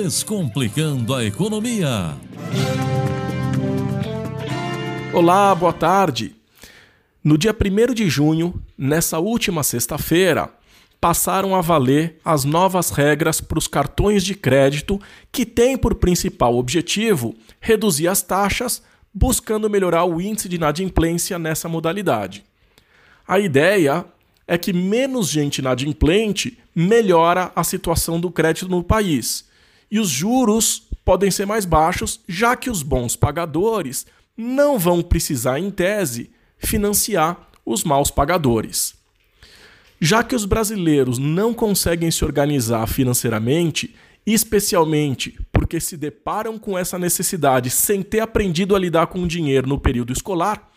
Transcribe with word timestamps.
Descomplicando 0.00 1.12
a 1.12 1.24
Economia. 1.24 2.16
Olá, 5.12 5.52
boa 5.56 5.72
tarde. 5.72 6.36
No 7.22 7.36
dia 7.36 7.52
1 7.52 7.94
de 7.94 8.08
junho, 8.08 8.62
nessa 8.78 9.18
última 9.18 9.64
sexta-feira, 9.64 10.50
passaram 11.00 11.52
a 11.52 11.60
valer 11.60 12.20
as 12.24 12.44
novas 12.44 12.90
regras 12.90 13.40
para 13.40 13.58
os 13.58 13.66
cartões 13.66 14.22
de 14.22 14.36
crédito 14.36 15.00
que 15.32 15.44
têm 15.44 15.76
por 15.76 15.96
principal 15.96 16.56
objetivo 16.56 17.34
reduzir 17.60 18.06
as 18.06 18.22
taxas, 18.22 18.80
buscando 19.12 19.68
melhorar 19.68 20.04
o 20.04 20.20
índice 20.20 20.48
de 20.48 20.54
inadimplência 20.54 21.40
nessa 21.40 21.68
modalidade. 21.68 22.44
A 23.26 23.40
ideia 23.40 24.04
é 24.46 24.56
que 24.56 24.72
menos 24.72 25.28
gente 25.28 25.58
inadimplente 25.58 26.56
melhora 26.72 27.50
a 27.56 27.64
situação 27.64 28.20
do 28.20 28.30
crédito 28.30 28.68
no 28.68 28.84
país. 28.84 29.47
E 29.90 29.98
os 29.98 30.08
juros 30.08 30.88
podem 31.04 31.30
ser 31.30 31.46
mais 31.46 31.64
baixos, 31.64 32.20
já 32.28 32.54
que 32.54 32.68
os 32.68 32.82
bons 32.82 33.16
pagadores 33.16 34.06
não 34.36 34.78
vão 34.78 35.02
precisar, 35.02 35.58
em 35.58 35.70
tese, 35.70 36.30
financiar 36.58 37.48
os 37.64 37.82
maus 37.84 38.10
pagadores. 38.10 38.94
Já 40.00 40.22
que 40.22 40.36
os 40.36 40.44
brasileiros 40.44 41.18
não 41.18 41.52
conseguem 41.52 42.10
se 42.10 42.24
organizar 42.24 42.86
financeiramente, 42.86 43.94
especialmente 44.24 45.38
porque 45.52 45.80
se 45.80 45.96
deparam 45.96 46.58
com 46.58 46.78
essa 46.78 46.98
necessidade 46.98 47.70
sem 47.70 48.02
ter 48.02 48.20
aprendido 48.20 48.76
a 48.76 48.78
lidar 48.78 49.08
com 49.08 49.22
o 49.22 49.26
dinheiro 49.26 49.68
no 49.68 49.78
período 49.78 50.12
escolar, 50.12 50.70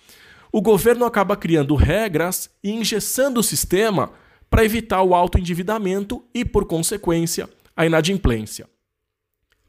o 0.52 0.62
governo 0.62 1.06
acaba 1.06 1.36
criando 1.36 1.76
regras 1.76 2.50
e 2.64 2.72
engessando 2.72 3.40
o 3.40 3.44
sistema 3.44 4.12
para 4.50 4.66
evitar 4.66 5.02
o 5.02 5.14
alto 5.14 5.38
endividamento 5.38 6.24
e, 6.34 6.44
por 6.44 6.66
consequência, 6.66 7.48
a 7.76 7.86
inadimplência. 7.86 8.68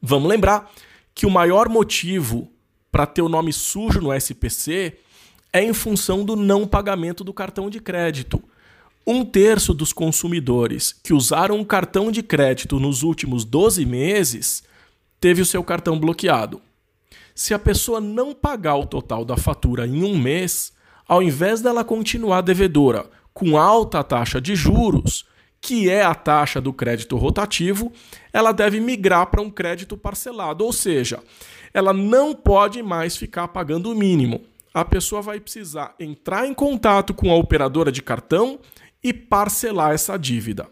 Vamos 0.05 0.29
lembrar 0.29 0.69
que 1.15 1.27
o 1.27 1.31
maior 1.31 1.69
motivo 1.69 2.51
para 2.91 3.07
ter 3.07 3.23
o 3.23 3.29
nome 3.29 3.53
sujo 3.53 4.01
no 4.01 4.13
SPC 4.13 4.99
é 5.53 5.63
em 5.63 5.73
função 5.73 6.25
do 6.25 6.35
não 6.35 6.67
pagamento 6.67 7.23
do 7.23 7.33
cartão 7.33 7.71
de 7.71 7.79
crédito. 7.79 8.43
Um 9.07 9.25
terço 9.25 9.73
dos 9.73 9.93
consumidores 9.93 10.93
que 10.93 11.13
usaram 11.15 11.61
o 11.61 11.65
cartão 11.65 12.11
de 12.11 12.21
crédito 12.21 12.81
nos 12.81 13.05
últimos 13.05 13.45
12 13.45 13.87
meses 13.87 14.65
teve 15.21 15.41
o 15.41 15.47
seu 15.47 15.63
cartão 15.63 15.99
bloqueado. 15.99 16.61
Se 17.33 17.55
a 17.55 17.59
pessoa 17.59 18.01
não 18.01 18.35
pagar 18.35 18.77
o 18.77 18.87
total 18.87 19.25
da 19.25 19.37
fatura 19.37 19.87
em 19.87 20.03
um 20.03 20.19
mês, 20.19 20.73
ao 21.07 21.23
invés 21.23 21.61
dela 21.61 21.85
continuar 21.85 22.41
devedora 22.41 23.09
com 23.33 23.57
alta 23.57 24.03
taxa 24.03 24.41
de 24.41 24.57
juros, 24.57 25.25
que 25.63 25.89
é 25.89 26.03
a 26.03 26.13
taxa 26.13 26.61
do 26.61 26.73
crédito 26.73 27.17
rotativo, 27.17 27.93
ela 28.33 28.51
deve 28.51 28.81
migrar 28.81 29.29
para 29.29 29.41
um 29.41 29.49
crédito 29.49 29.97
parcelado, 29.97 30.65
ou 30.65 30.73
seja, 30.73 31.21
ela 31.73 31.93
não 31.93 32.35
pode 32.35 32.83
mais 32.83 33.17
ficar 33.17 33.47
pagando 33.47 33.89
o 33.89 33.95
mínimo. 33.95 34.43
A 34.75 34.85
pessoa 34.85 35.23
vai 35.23 35.39
precisar 35.39 35.95
entrar 36.01 36.49
em 36.49 36.53
contato 36.53 37.15
com 37.15 37.31
a 37.31 37.37
operadora 37.37 37.93
de 37.93 38.03
cartão 38.03 38.59
e 39.05 39.13
parcelar 39.13 39.93
essa 39.93 40.17
dívida. 40.19 40.67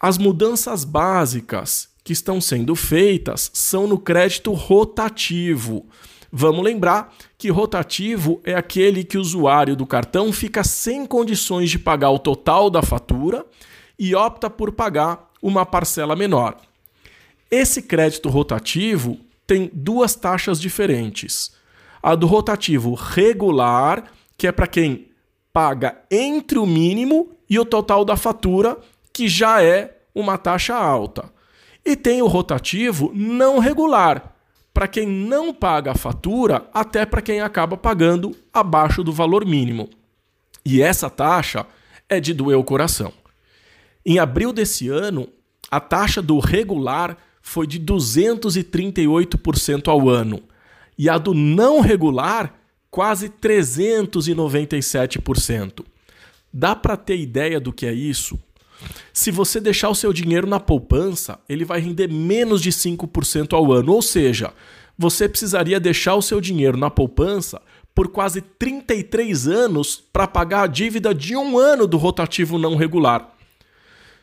As 0.00 0.16
mudanças 0.16 0.82
básicas 0.82 1.90
que 2.02 2.14
estão 2.14 2.40
sendo 2.40 2.74
feitas 2.74 3.50
são 3.52 3.86
no 3.86 3.98
crédito 3.98 4.52
rotativo. 4.52 5.86
Vamos 6.32 6.64
lembrar 6.64 7.14
que 7.36 7.50
rotativo 7.50 8.40
é 8.44 8.54
aquele 8.54 9.04
que 9.04 9.18
o 9.18 9.20
usuário 9.20 9.76
do 9.76 9.86
cartão 9.86 10.32
fica 10.32 10.64
sem 10.64 11.04
condições 11.04 11.70
de 11.70 11.78
pagar 11.78 12.10
o 12.10 12.18
total 12.18 12.70
da 12.70 12.82
fatura 12.82 13.44
e 13.98 14.14
opta 14.14 14.48
por 14.50 14.72
pagar 14.72 15.30
uma 15.42 15.64
parcela 15.64 16.16
menor. 16.16 16.56
Esse 17.50 17.82
crédito 17.82 18.28
rotativo 18.28 19.18
tem 19.46 19.70
duas 19.72 20.14
taxas 20.14 20.60
diferentes. 20.60 21.52
A 22.02 22.14
do 22.14 22.26
rotativo 22.26 22.94
regular, 22.94 24.04
que 24.36 24.46
é 24.46 24.52
para 24.52 24.66
quem 24.66 25.08
paga 25.52 26.02
entre 26.10 26.58
o 26.58 26.66
mínimo 26.66 27.30
e 27.48 27.58
o 27.58 27.64
total 27.64 28.04
da 28.04 28.16
fatura, 28.16 28.78
que 29.12 29.28
já 29.28 29.62
é 29.62 29.98
uma 30.14 30.36
taxa 30.36 30.74
alta. 30.74 31.32
E 31.84 31.94
tem 31.94 32.22
o 32.22 32.26
rotativo 32.26 33.12
não 33.14 33.58
regular, 33.58 34.34
para 34.72 34.88
quem 34.88 35.06
não 35.06 35.54
paga 35.54 35.92
a 35.92 35.96
fatura, 35.96 36.68
até 36.72 37.06
para 37.06 37.22
quem 37.22 37.40
acaba 37.40 37.76
pagando 37.76 38.34
abaixo 38.52 39.04
do 39.04 39.12
valor 39.12 39.46
mínimo. 39.46 39.88
E 40.64 40.82
essa 40.82 41.08
taxa 41.08 41.64
é 42.08 42.18
de 42.18 42.34
doer 42.34 42.58
o 42.58 42.64
coração. 42.64 43.12
Em 44.04 44.18
abril 44.18 44.52
desse 44.52 44.88
ano, 44.88 45.28
a 45.70 45.80
taxa 45.80 46.20
do 46.20 46.38
regular 46.38 47.16
foi 47.40 47.66
de 47.66 47.80
238% 47.80 49.88
ao 49.88 50.06
ano 50.08 50.42
e 50.96 51.08
a 51.08 51.18
do 51.18 51.34
não 51.34 51.80
regular 51.80 52.54
quase 52.90 53.28
397%. 53.28 55.84
Dá 56.52 56.76
para 56.76 56.96
ter 56.96 57.18
ideia 57.18 57.58
do 57.58 57.72
que 57.72 57.86
é 57.86 57.92
isso? 57.92 58.38
Se 59.12 59.30
você 59.30 59.60
deixar 59.60 59.88
o 59.88 59.94
seu 59.94 60.12
dinheiro 60.12 60.46
na 60.46 60.60
poupança, 60.60 61.38
ele 61.48 61.64
vai 61.64 61.80
render 61.80 62.08
menos 62.08 62.62
de 62.62 62.70
5% 62.70 63.52
ao 63.52 63.72
ano, 63.72 63.92
ou 63.92 64.02
seja, 64.02 64.52
você 64.96 65.28
precisaria 65.28 65.80
deixar 65.80 66.14
o 66.14 66.22
seu 66.22 66.40
dinheiro 66.40 66.76
na 66.76 66.90
poupança 66.90 67.60
por 67.94 68.08
quase 68.08 68.40
33 68.40 69.48
anos 69.48 70.02
para 70.12 70.26
pagar 70.26 70.62
a 70.62 70.66
dívida 70.66 71.14
de 71.14 71.36
um 71.36 71.58
ano 71.58 71.86
do 71.86 71.96
rotativo 71.96 72.58
não 72.58 72.76
regular. 72.76 73.33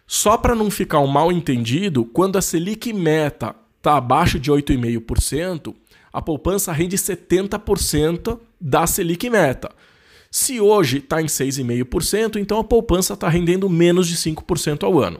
Só 0.07 0.37
para 0.37 0.55
não 0.55 0.69
ficar 0.69 0.99
um 0.99 1.07
mal 1.07 1.31
entendido, 1.31 2.03
quando 2.05 2.37
a 2.37 2.41
Selic 2.41 2.91
meta 2.91 3.55
está 3.77 3.97
abaixo 3.97 4.39
de 4.39 4.51
8,5%, 4.51 5.73
a 6.13 6.21
poupança 6.21 6.71
rende 6.71 6.97
70% 6.97 8.39
da 8.59 8.85
Selic 8.85 9.29
meta. 9.29 9.71
Se 10.29 10.59
hoje 10.61 10.97
está 10.97 11.21
em 11.21 11.25
6,5%, 11.25 12.37
então 12.37 12.59
a 12.59 12.63
poupança 12.63 13.13
está 13.13 13.27
rendendo 13.27 13.69
menos 13.69 14.07
de 14.07 14.15
5% 14.15 14.83
ao 14.83 14.99
ano. 14.99 15.19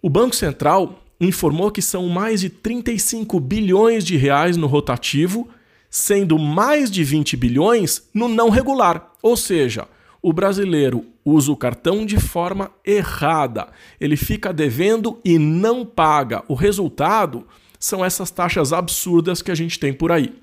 O 0.00 0.08
Banco 0.08 0.34
Central 0.34 1.04
informou 1.20 1.70
que 1.70 1.82
são 1.82 2.08
mais 2.08 2.40
de 2.40 2.48
35 2.48 3.38
bilhões 3.40 4.04
de 4.04 4.16
reais 4.16 4.56
no 4.56 4.66
rotativo, 4.66 5.48
sendo 5.90 6.38
mais 6.38 6.90
de 6.90 7.02
20 7.02 7.36
bilhões 7.36 8.08
no 8.14 8.28
não 8.28 8.50
regular. 8.50 9.12
Ou 9.22 9.36
seja, 9.36 9.88
o 10.22 10.32
brasileiro 10.32 11.06
usa 11.24 11.52
o 11.52 11.56
cartão 11.56 12.04
de 12.04 12.18
forma 12.18 12.70
errada. 12.84 13.68
Ele 14.00 14.16
fica 14.16 14.52
devendo 14.52 15.20
e 15.24 15.38
não 15.38 15.84
paga. 15.84 16.42
O 16.48 16.54
resultado 16.54 17.46
são 17.78 18.04
essas 18.04 18.30
taxas 18.30 18.72
absurdas 18.72 19.42
que 19.42 19.50
a 19.50 19.54
gente 19.54 19.78
tem 19.78 19.92
por 19.92 20.10
aí. 20.10 20.34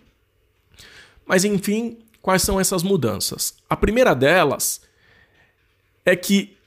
Mas 1.27 1.43
enfim, 1.43 1.97
Quais 2.25 2.41
são 2.41 2.59
essas 2.59 2.81
mudanças? 2.81 3.53
A 3.69 3.77
primeira 3.77 4.15
delas 4.15 4.81
é 6.03 6.15
que 6.15 6.57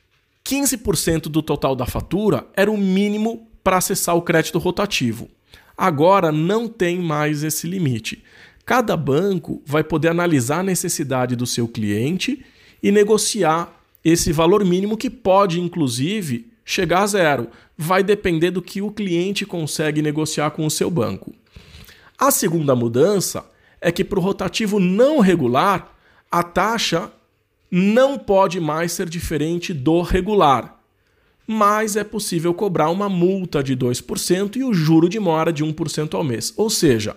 15% 0.45 1.23
do 1.23 1.43
total 1.43 1.75
da 1.75 1.85
fatura 1.85 2.47
era 2.55 2.71
o 2.71 2.79
mínimo 2.79 3.51
para 3.65 3.79
acessar 3.79 4.15
o 4.15 4.23
crédito 4.23 4.57
rotativo. 4.61 5.29
Agora 5.77 6.31
não 6.31 6.69
tem 6.69 7.01
mais 7.01 7.43
esse 7.43 7.67
limite. 7.67 8.23
Cada 8.65 8.97
banco 8.97 9.61
vai 9.67 9.83
poder 9.83 10.11
analisar 10.11 10.61
a 10.61 10.63
necessidade 10.63 11.35
do 11.35 11.45
seu 11.45 11.67
cliente 11.67 12.47
e 12.83 12.91
negociar 12.91 13.73
esse 14.05 14.33
valor 14.33 14.65
mínimo 14.65 14.97
que 14.97 15.11
pode, 15.11 15.61
inclusive, 15.61 16.51
chegar 16.65 17.03
a 17.03 17.07
zero. 17.07 17.49
Vai 17.77 18.03
depender 18.03 18.51
do 18.51 18.63
que 18.63 18.83
o 18.83 18.91
cliente 18.91 19.47
consegue 19.47 20.03
negociar 20.03 20.51
com 20.51 20.67
o 20.67 20.71
seu 20.71 20.91
banco. 20.91 21.35
A 22.19 22.31
segunda 22.31 22.75
mudança 22.75 23.45
é 23.81 23.93
que 23.93 24.05
para 24.05 24.19
o 24.19 24.23
rotativo 24.23 24.81
não 24.81 25.21
regular, 25.21 25.95
a 26.31 26.43
taxa 26.43 27.13
não 27.71 28.19
pode 28.19 28.61
mais 28.61 28.93
ser 28.93 29.09
diferente 29.09 29.73
do 29.73 30.01
regular. 30.01 30.77
Mas 31.47 31.97
é 31.97 32.05
possível 32.05 32.53
cobrar 32.53 32.91
uma 32.91 33.09
multa 33.09 33.63
de 33.63 33.77
2% 33.77 34.57
e 34.57 34.65
o 34.65 34.75
juro 34.75 35.09
de 35.09 35.19
mora 35.19 35.53
de 35.53 35.65
1% 35.65 36.15
ao 36.15 36.25
mês. 36.25 36.53
Ou 36.57 36.69
seja, 36.69 37.17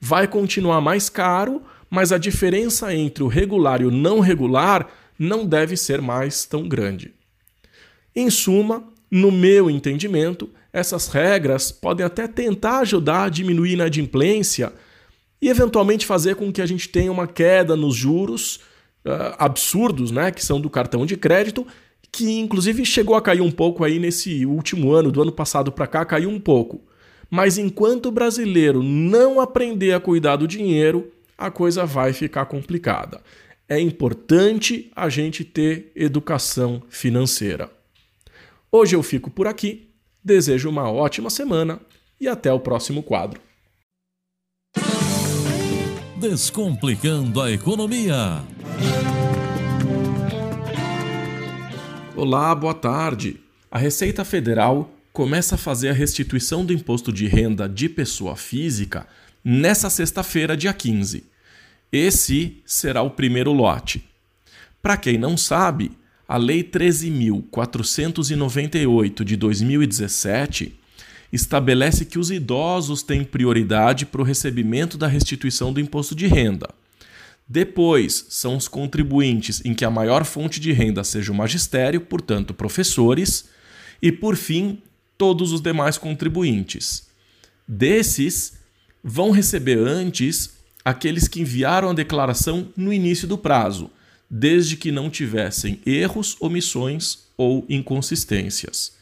vai 0.00 0.26
continuar 0.26 0.80
mais 0.80 1.08
caro, 1.08 1.62
mas 1.90 2.12
a 2.12 2.18
diferença 2.18 2.94
entre 2.94 3.22
o 3.22 3.28
regular 3.28 3.80
e 3.80 3.84
o 3.84 3.90
não 3.90 4.20
regular 4.20 4.88
não 5.18 5.46
deve 5.46 5.76
ser 5.76 6.00
mais 6.00 6.44
tão 6.44 6.68
grande. 6.68 7.12
Em 8.14 8.30
suma, 8.30 8.84
no 9.10 9.30
meu 9.30 9.70
entendimento, 9.70 10.50
essas 10.72 11.08
regras 11.08 11.70
podem 11.70 12.04
até 12.04 12.26
tentar 12.26 12.80
ajudar 12.80 13.24
a 13.24 13.28
diminuir 13.28 13.70
a 13.70 13.74
inadimplência 13.74 14.72
e 15.40 15.48
eventualmente 15.48 16.06
fazer 16.06 16.34
com 16.34 16.52
que 16.52 16.60
a 16.60 16.66
gente 16.66 16.88
tenha 16.88 17.12
uma 17.12 17.26
queda 17.26 17.76
nos 17.76 17.94
juros 17.94 18.56
uh, 19.04 19.36
absurdos, 19.38 20.10
né, 20.10 20.30
que 20.30 20.44
são 20.44 20.60
do 20.60 20.68
cartão 20.68 21.06
de 21.06 21.16
crédito, 21.16 21.66
que 22.10 22.38
inclusive 22.38 22.84
chegou 22.84 23.14
a 23.14 23.22
cair 23.22 23.40
um 23.40 23.50
pouco 23.50 23.84
aí 23.84 23.98
nesse 23.98 24.46
último 24.46 24.92
ano, 24.92 25.12
do 25.12 25.22
ano 25.22 25.32
passado 25.32 25.70
para 25.70 25.86
cá, 25.86 26.04
caiu 26.04 26.30
um 26.30 26.40
pouco. 26.40 26.80
Mas 27.30 27.58
enquanto 27.58 28.06
o 28.06 28.12
brasileiro 28.12 28.82
não 28.82 29.40
aprender 29.40 29.92
a 29.92 30.00
cuidar 30.00 30.36
do 30.36 30.46
dinheiro, 30.46 31.10
a 31.36 31.50
coisa 31.50 31.84
vai 31.84 32.12
ficar 32.12 32.46
complicada. 32.46 33.20
É 33.68 33.78
importante 33.78 34.90
a 34.94 35.08
gente 35.08 35.44
ter 35.44 35.92
educação 35.94 36.82
financeira. 36.88 37.70
Hoje 38.70 38.96
eu 38.96 39.02
fico 39.02 39.30
por 39.30 39.46
aqui. 39.46 39.90
Desejo 40.24 40.68
uma 40.68 40.90
ótima 40.90 41.30
semana 41.30 41.80
e 42.20 42.26
até 42.26 42.52
o 42.52 42.60
próximo 42.60 43.02
quadro. 43.02 43.40
Descomplicando 46.18 47.40
a 47.40 47.50
economia. 47.50 48.42
Olá, 52.16 52.54
boa 52.54 52.74
tarde. 52.74 53.38
A 53.70 53.78
Receita 53.78 54.24
Federal 54.24 54.90
começa 55.12 55.54
a 55.54 55.58
fazer 55.58 55.90
a 55.90 55.92
restituição 55.92 56.64
do 56.64 56.72
imposto 56.72 57.12
de 57.12 57.26
renda 57.26 57.68
de 57.68 57.88
pessoa 57.88 58.34
física 58.34 59.06
nessa 59.48 59.88
sexta-feira, 59.88 60.56
dia 60.56 60.72
15. 60.72 61.22
Esse 61.92 62.56
será 62.66 63.02
o 63.02 63.10
primeiro 63.10 63.52
lote. 63.52 64.04
Para 64.82 64.96
quem 64.96 65.16
não 65.16 65.36
sabe, 65.36 65.92
a 66.26 66.36
Lei 66.36 66.64
13.498 66.64 69.22
de 69.22 69.36
2017 69.36 70.74
estabelece 71.32 72.04
que 72.04 72.18
os 72.18 72.32
idosos 72.32 73.04
têm 73.04 73.22
prioridade 73.22 74.04
para 74.04 74.20
o 74.20 74.24
recebimento 74.24 74.98
da 74.98 75.06
restituição 75.06 75.72
do 75.72 75.78
imposto 75.78 76.16
de 76.16 76.26
renda. 76.26 76.68
Depois, 77.48 78.26
são 78.28 78.56
os 78.56 78.66
contribuintes 78.66 79.64
em 79.64 79.74
que 79.74 79.84
a 79.84 79.90
maior 79.90 80.24
fonte 80.24 80.58
de 80.58 80.72
renda 80.72 81.04
seja 81.04 81.30
o 81.30 81.34
magistério, 81.34 82.00
portanto, 82.00 82.52
professores, 82.52 83.48
e 84.02 84.10
por 84.10 84.34
fim, 84.34 84.82
todos 85.16 85.52
os 85.52 85.60
demais 85.60 85.96
contribuintes. 85.96 87.06
Desses, 87.68 88.55
vão 89.02 89.30
receber 89.30 89.78
antes 89.78 90.56
aqueles 90.84 91.28
que 91.28 91.40
enviaram 91.40 91.90
a 91.90 91.94
declaração 91.94 92.68
no 92.76 92.92
início 92.92 93.26
do 93.26 93.38
prazo, 93.38 93.90
desde 94.28 94.76
que 94.76 94.92
não 94.92 95.10
tivessem 95.10 95.80
erros, 95.84 96.36
omissões 96.40 97.18
ou 97.36 97.64
inconsistências. 97.68 98.96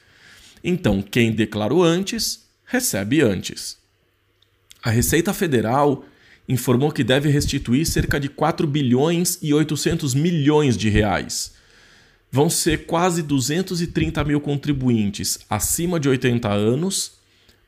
Então, 0.62 1.02
quem 1.02 1.32
declarou 1.32 1.82
antes, 1.82 2.44
recebe 2.64 3.20
antes. 3.20 3.76
A 4.82 4.90
Receita 4.90 5.32
Federal 5.32 6.04
informou 6.48 6.90
que 6.90 7.04
deve 7.04 7.28
restituir 7.28 7.86
cerca 7.86 8.20
de 8.20 8.28
4 8.28 8.66
bilhões 8.66 9.38
e 9.40 9.52
800 9.54 10.14
milhões 10.14 10.76
de 10.76 10.88
reais 10.88 11.54
vão 12.34 12.50
ser 12.50 12.84
quase 12.86 13.22
230 13.22 14.24
mil 14.24 14.40
contribuintes 14.40 15.38
acima 15.48 16.00
de 16.00 16.08
80 16.08 16.48
anos, 16.48 17.12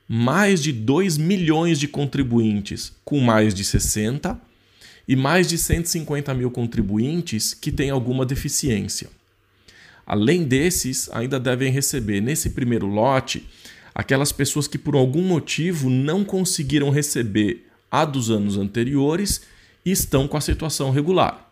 mais 0.09 0.63
de 0.63 0.73
2 0.73 1.19
milhões 1.19 1.79
de 1.79 1.89
contribuintes 1.89 2.93
com 3.05 3.21
mais 3.21 3.53
de 3.53 3.65
60 3.65 4.41
e 5.09 5.17
mais 5.17 5.49
de 5.49 5.59
150 5.59 6.33
mil 6.35 6.51
contribuintes 6.51 7.55
que 7.55 7.73
têm 7.73 7.91
alguma 7.91 8.25
deficiência. 8.25 9.09
Além 10.07 10.45
desses, 10.45 11.11
ainda 11.13 11.41
devem 11.41 11.73
receber 11.73 12.21
nesse 12.21 12.51
primeiro 12.51 12.87
lote 12.87 13.47
aquelas 13.95 14.31
pessoas 14.31 14.69
que 14.69 14.79
por 14.79 14.95
algum 14.95 15.23
motivo 15.23 15.91
não 15.91 16.25
conseguiram 16.25 16.91
receber 16.91 17.67
a 17.91 18.05
dos 18.05 18.31
anos 18.31 18.57
anteriores 18.57 19.43
e 19.85 19.91
estão 19.91 20.29
com 20.29 20.37
a 20.37 20.41
situação 20.41 20.91
regular. 20.91 21.51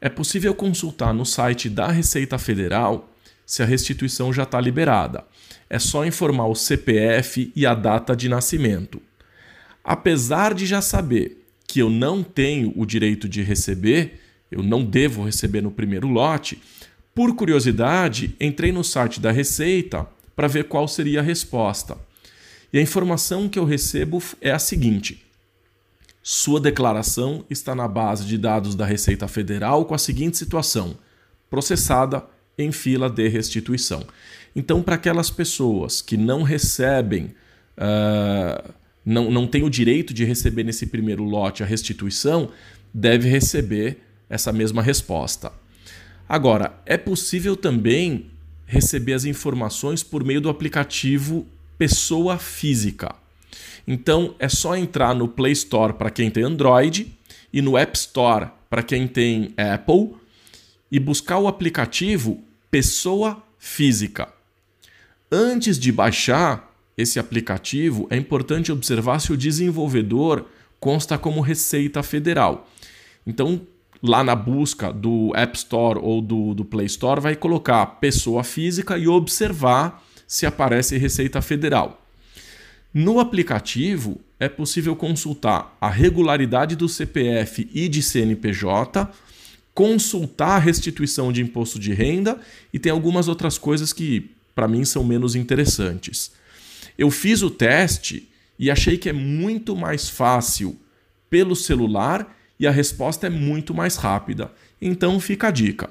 É 0.00 0.08
possível 0.08 0.54
consultar 0.54 1.12
no 1.12 1.26
site 1.26 1.68
da 1.68 1.90
Receita 1.90 2.38
Federal 2.38 3.10
se 3.50 3.64
a 3.64 3.66
restituição 3.66 4.32
já 4.32 4.44
está 4.44 4.60
liberada. 4.60 5.24
É 5.68 5.76
só 5.76 6.06
informar 6.06 6.46
o 6.46 6.54
CPF 6.54 7.50
e 7.56 7.66
a 7.66 7.74
data 7.74 8.14
de 8.14 8.28
nascimento. 8.28 9.02
Apesar 9.82 10.54
de 10.54 10.64
já 10.66 10.80
saber 10.80 11.44
que 11.66 11.80
eu 11.80 11.90
não 11.90 12.22
tenho 12.22 12.72
o 12.76 12.86
direito 12.86 13.28
de 13.28 13.42
receber, 13.42 14.20
eu 14.52 14.62
não 14.62 14.84
devo 14.84 15.24
receber 15.24 15.62
no 15.62 15.72
primeiro 15.72 16.06
lote, 16.06 16.62
por 17.12 17.34
curiosidade, 17.34 18.36
entrei 18.40 18.70
no 18.70 18.84
site 18.84 19.18
da 19.18 19.32
Receita 19.32 20.06
para 20.36 20.46
ver 20.46 20.68
qual 20.68 20.86
seria 20.86 21.18
a 21.18 21.24
resposta. 21.24 21.98
E 22.72 22.78
a 22.78 22.82
informação 22.82 23.48
que 23.48 23.58
eu 23.58 23.64
recebo 23.64 24.22
é 24.40 24.52
a 24.52 24.60
seguinte: 24.60 25.26
sua 26.22 26.60
declaração 26.60 27.44
está 27.50 27.74
na 27.74 27.88
base 27.88 28.24
de 28.26 28.38
dados 28.38 28.76
da 28.76 28.86
Receita 28.86 29.26
Federal 29.26 29.84
com 29.86 29.94
a 29.94 29.98
seguinte 29.98 30.38
situação: 30.38 30.96
processada 31.50 32.24
em 32.62 32.72
fila 32.72 33.08
de 33.08 33.28
restituição. 33.28 34.04
Então, 34.54 34.82
para 34.82 34.96
aquelas 34.96 35.30
pessoas 35.30 36.02
que 36.02 36.16
não 36.16 36.42
recebem, 36.42 37.34
uh, 37.76 38.72
não, 39.04 39.30
não 39.30 39.46
têm 39.46 39.62
o 39.62 39.70
direito 39.70 40.12
de 40.12 40.24
receber 40.24 40.64
nesse 40.64 40.86
primeiro 40.86 41.22
lote 41.22 41.62
a 41.62 41.66
restituição, 41.66 42.50
deve 42.92 43.28
receber 43.28 43.98
essa 44.28 44.52
mesma 44.52 44.82
resposta. 44.82 45.52
Agora, 46.28 46.72
é 46.86 46.96
possível 46.96 47.56
também 47.56 48.30
receber 48.66 49.14
as 49.14 49.24
informações 49.24 50.02
por 50.02 50.24
meio 50.24 50.40
do 50.40 50.48
aplicativo 50.48 51.46
Pessoa 51.76 52.38
Física. 52.38 53.14
Então 53.86 54.34
é 54.38 54.48
só 54.48 54.76
entrar 54.76 55.14
no 55.14 55.26
Play 55.26 55.52
Store 55.52 55.94
para 55.94 56.10
quem 56.10 56.30
tem 56.30 56.44
Android 56.44 57.10
e 57.52 57.60
no 57.60 57.76
App 57.76 57.96
Store 57.96 58.50
para 58.68 58.82
quem 58.82 59.08
tem 59.08 59.52
Apple 59.56 60.14
e 60.92 61.00
buscar 61.00 61.38
o 61.38 61.48
aplicativo 61.48 62.40
Pessoa 62.70 63.42
Física. 63.58 64.28
Antes 65.30 65.76
de 65.76 65.90
baixar 65.90 66.72
esse 66.96 67.18
aplicativo, 67.18 68.06
é 68.10 68.16
importante 68.16 68.70
observar 68.70 69.18
se 69.18 69.32
o 69.32 69.36
desenvolvedor 69.36 70.46
consta 70.78 71.18
como 71.18 71.40
Receita 71.40 72.00
Federal. 72.00 72.70
Então, 73.26 73.62
lá 74.00 74.22
na 74.22 74.36
busca 74.36 74.92
do 74.92 75.32
App 75.34 75.58
Store 75.58 75.98
ou 76.00 76.22
do, 76.22 76.54
do 76.54 76.64
Play 76.64 76.86
Store, 76.86 77.20
vai 77.20 77.34
colocar 77.34 77.84
pessoa 77.86 78.44
física 78.44 78.96
e 78.96 79.08
observar 79.08 80.02
se 80.24 80.46
aparece 80.46 80.96
Receita 80.96 81.42
Federal. 81.42 82.00
No 82.94 83.18
aplicativo, 83.18 84.20
é 84.38 84.48
possível 84.48 84.94
consultar 84.94 85.76
a 85.80 85.90
regularidade 85.90 86.76
do 86.76 86.88
CPF 86.88 87.68
e 87.74 87.88
de 87.88 88.00
CNPJ, 88.00 89.10
consultar 89.74 90.56
a 90.56 90.58
restituição 90.58 91.32
de 91.32 91.42
imposto 91.42 91.78
de 91.78 91.92
renda 91.92 92.38
e 92.72 92.78
tem 92.78 92.90
algumas 92.90 93.28
outras 93.28 93.56
coisas 93.56 93.92
que, 93.92 94.30
para 94.54 94.68
mim, 94.68 94.84
são 94.84 95.04
menos 95.04 95.34
interessantes. 95.34 96.32
Eu 96.98 97.10
fiz 97.10 97.42
o 97.42 97.50
teste 97.50 98.28
e 98.58 98.70
achei 98.70 98.98
que 98.98 99.08
é 99.08 99.12
muito 99.12 99.74
mais 99.74 100.08
fácil 100.08 100.78
pelo 101.28 101.56
celular 101.56 102.36
e 102.58 102.66
a 102.66 102.70
resposta 102.70 103.26
é 103.26 103.30
muito 103.30 103.72
mais 103.72 103.96
rápida. 103.96 104.52
Então 104.80 105.18
fica 105.18 105.48
a 105.48 105.50
dica. 105.50 105.88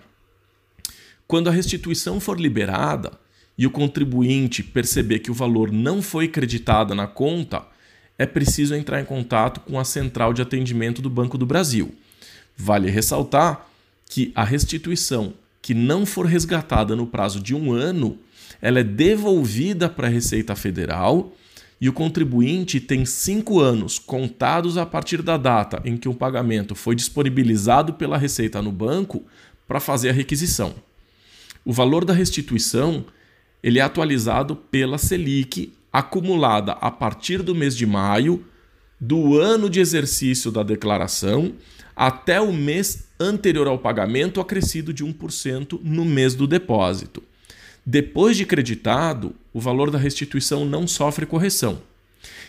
Quando 1.28 1.48
a 1.48 1.52
restituição 1.52 2.20
for 2.20 2.40
liberada, 2.40 3.18
e 3.60 3.68
o 3.68 3.70
contribuinte 3.70 4.64
perceber 4.64 5.20
que 5.20 5.30
o 5.30 5.34
valor 5.34 5.70
não 5.70 6.02
foi 6.02 6.30
creditado 6.30 6.96
na 6.96 7.06
conta, 7.06 7.62
é 8.18 8.26
preciso 8.26 8.74
entrar 8.74 9.02
em 9.02 9.06
contato 9.06 9.60
com 9.60 9.78
a 9.78 9.84
central 9.84 10.32
de 10.32 10.42
atendimento 10.42 11.02
do 11.02 11.10
Banco 11.10 11.38
do 11.38 11.46
Brasil. 11.46 11.94
Vale 12.56 12.90
ressaltar 12.90 13.69
que 14.10 14.32
a 14.36 14.44
restituição 14.44 15.34
que 15.62 15.74
não 15.74 16.06
for 16.06 16.26
resgatada 16.26 16.96
no 16.96 17.06
prazo 17.06 17.40
de 17.40 17.56
um 17.56 17.72
ano, 17.72 18.18
ela 18.62 18.80
é 18.80 18.84
devolvida 18.84 19.88
para 19.88 20.08
a 20.08 20.10
Receita 20.10 20.56
Federal 20.56 21.32
e 21.80 21.88
o 21.88 21.94
contribuinte 21.94 22.80
tem 22.80 23.06
cinco 23.06 23.60
anos 23.60 24.00
contados 24.00 24.78
a 24.78 24.86
partir 24.86 25.22
da 25.22 25.38
data 25.38 25.82
em 25.86 25.96
que 25.96 26.10
o 26.10 26.14
pagamento 26.14 26.76
foi 26.76 26.96
disponibilizado 26.96 27.94
pela 27.94 28.18
Receita 28.18 28.62
no 28.62 28.72
banco 28.72 29.24
para 29.68 29.80
fazer 29.80 30.10
a 30.10 30.14
requisição. 30.14 30.74
O 31.64 31.72
valor 31.72 32.04
da 32.04 32.14
restituição 32.14 33.06
ele 33.62 33.80
é 33.80 33.82
atualizado 33.82 34.56
pela 34.56 34.98
Selic 34.98 35.72
acumulada 35.94 36.74
a 36.74 36.90
partir 36.90 37.44
do 37.44 37.54
mês 37.54 37.76
de 37.76 37.86
maio 37.86 38.44
do 39.00 39.40
ano 39.40 39.70
de 39.70 39.80
exercício 39.80 40.52
da 40.52 40.64
declaração 40.64 41.54
até 41.96 42.40
o 42.40 42.52
mês 42.52 43.08
anterior 43.20 43.68
ao 43.68 43.78
pagamento, 43.78 44.40
acrescido 44.40 44.94
de 44.94 45.04
1% 45.04 45.80
no 45.84 46.06
mês 46.06 46.34
do 46.34 46.48
depósito. 46.48 47.22
Depois 47.86 48.38
de 48.38 48.46
creditado, 48.46 49.36
o 49.54 49.60
valor 49.60 49.92
da 49.92 49.98
restituição 49.98 50.66
não 50.66 50.88
sofre 50.88 51.26
correção. 51.26 51.82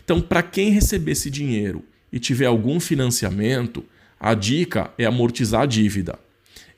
Então, 0.04 0.21
para 0.21 0.42
quem 0.42 0.71
receber 0.71 1.12
esse 1.12 1.30
dinheiro 1.30 1.85
e 2.12 2.19
tiver 2.19 2.47
algum 2.47 2.78
financiamento, 2.78 3.85
a 4.19 4.35
dica 4.35 4.90
é 4.99 5.04
amortizar 5.04 5.62
a 5.62 5.66
dívida. 5.66 6.19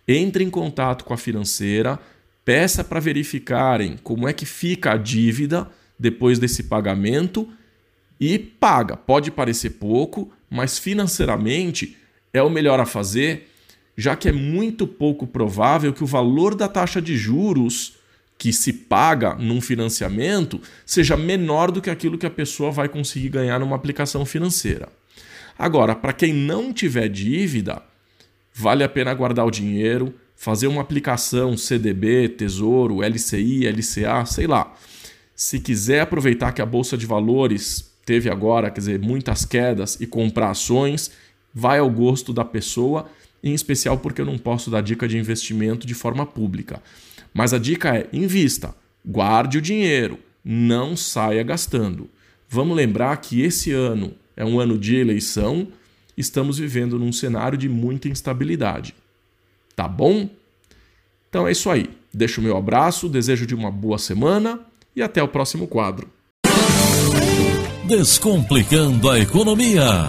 Entre 0.06 0.44
em 0.44 0.50
contato 0.50 1.04
com 1.04 1.12
a 1.12 1.18
financeira 1.18 1.98
Peça 2.44 2.82
para 2.82 2.98
verificarem 2.98 3.96
como 4.02 4.26
é 4.26 4.32
que 4.32 4.44
fica 4.44 4.92
a 4.92 4.96
dívida 4.96 5.70
depois 5.96 6.40
desse 6.40 6.64
pagamento 6.64 7.48
e 8.24 8.38
paga. 8.38 8.96
Pode 8.96 9.32
parecer 9.32 9.70
pouco, 9.70 10.32
mas 10.48 10.78
financeiramente 10.78 11.96
é 12.32 12.40
o 12.40 12.48
melhor 12.48 12.78
a 12.78 12.86
fazer, 12.86 13.48
já 13.96 14.14
que 14.14 14.28
é 14.28 14.32
muito 14.32 14.86
pouco 14.86 15.26
provável 15.26 15.92
que 15.92 16.04
o 16.04 16.06
valor 16.06 16.54
da 16.54 16.68
taxa 16.68 17.02
de 17.02 17.16
juros 17.16 17.94
que 18.38 18.52
se 18.52 18.72
paga 18.72 19.34
num 19.34 19.60
financiamento 19.60 20.60
seja 20.86 21.16
menor 21.16 21.72
do 21.72 21.82
que 21.82 21.90
aquilo 21.90 22.16
que 22.16 22.24
a 22.24 22.30
pessoa 22.30 22.70
vai 22.70 22.88
conseguir 22.88 23.28
ganhar 23.28 23.58
numa 23.58 23.74
aplicação 23.74 24.24
financeira. 24.24 24.88
Agora, 25.58 25.96
para 25.96 26.12
quem 26.12 26.32
não 26.32 26.72
tiver 26.72 27.08
dívida, 27.08 27.82
vale 28.54 28.84
a 28.84 28.88
pena 28.88 29.12
guardar 29.14 29.46
o 29.46 29.50
dinheiro, 29.50 30.14
fazer 30.36 30.68
uma 30.68 30.80
aplicação 30.80 31.56
CDB, 31.56 32.28
Tesouro, 32.28 33.02
LCI, 33.02 33.66
LCA, 33.66 34.24
sei 34.26 34.46
lá. 34.46 34.72
Se 35.34 35.58
quiser 35.58 36.02
aproveitar 36.02 36.52
que 36.52 36.62
a 36.62 36.66
bolsa 36.66 36.96
de 36.96 37.04
valores 37.04 37.91
teve 38.04 38.30
agora, 38.30 38.70
quer 38.70 38.80
dizer, 38.80 39.00
muitas 39.00 39.44
quedas 39.44 40.00
e 40.00 40.06
comprar 40.06 40.50
ações, 40.50 41.10
vai 41.54 41.78
ao 41.78 41.90
gosto 41.90 42.32
da 42.32 42.44
pessoa, 42.44 43.08
em 43.42 43.54
especial 43.54 43.98
porque 43.98 44.20
eu 44.20 44.26
não 44.26 44.38
posso 44.38 44.70
dar 44.70 44.82
dica 44.82 45.08
de 45.08 45.18
investimento 45.18 45.86
de 45.86 45.94
forma 45.94 46.24
pública. 46.24 46.82
Mas 47.34 47.52
a 47.52 47.58
dica 47.58 47.96
é: 47.96 48.08
invista, 48.12 48.74
guarde 49.04 49.58
o 49.58 49.62
dinheiro, 49.62 50.18
não 50.44 50.96
saia 50.96 51.42
gastando. 51.42 52.08
Vamos 52.48 52.76
lembrar 52.76 53.16
que 53.16 53.40
esse 53.40 53.72
ano 53.72 54.14
é 54.36 54.44
um 54.44 54.60
ano 54.60 54.78
de 54.78 54.96
eleição, 54.96 55.68
estamos 56.16 56.58
vivendo 56.58 56.98
num 56.98 57.12
cenário 57.12 57.56
de 57.56 57.68
muita 57.68 58.08
instabilidade. 58.08 58.94
Tá 59.74 59.88
bom? 59.88 60.28
Então 61.28 61.48
é 61.48 61.52
isso 61.52 61.70
aí. 61.70 61.88
Deixo 62.12 62.40
o 62.40 62.44
meu 62.44 62.56
abraço, 62.56 63.08
desejo 63.08 63.46
de 63.46 63.54
uma 63.54 63.70
boa 63.70 63.98
semana 63.98 64.60
e 64.94 65.02
até 65.02 65.22
o 65.22 65.28
próximo 65.28 65.66
quadro. 65.66 66.10
Descomplicando 67.84 69.10
a 69.10 69.18
economia. 69.18 70.08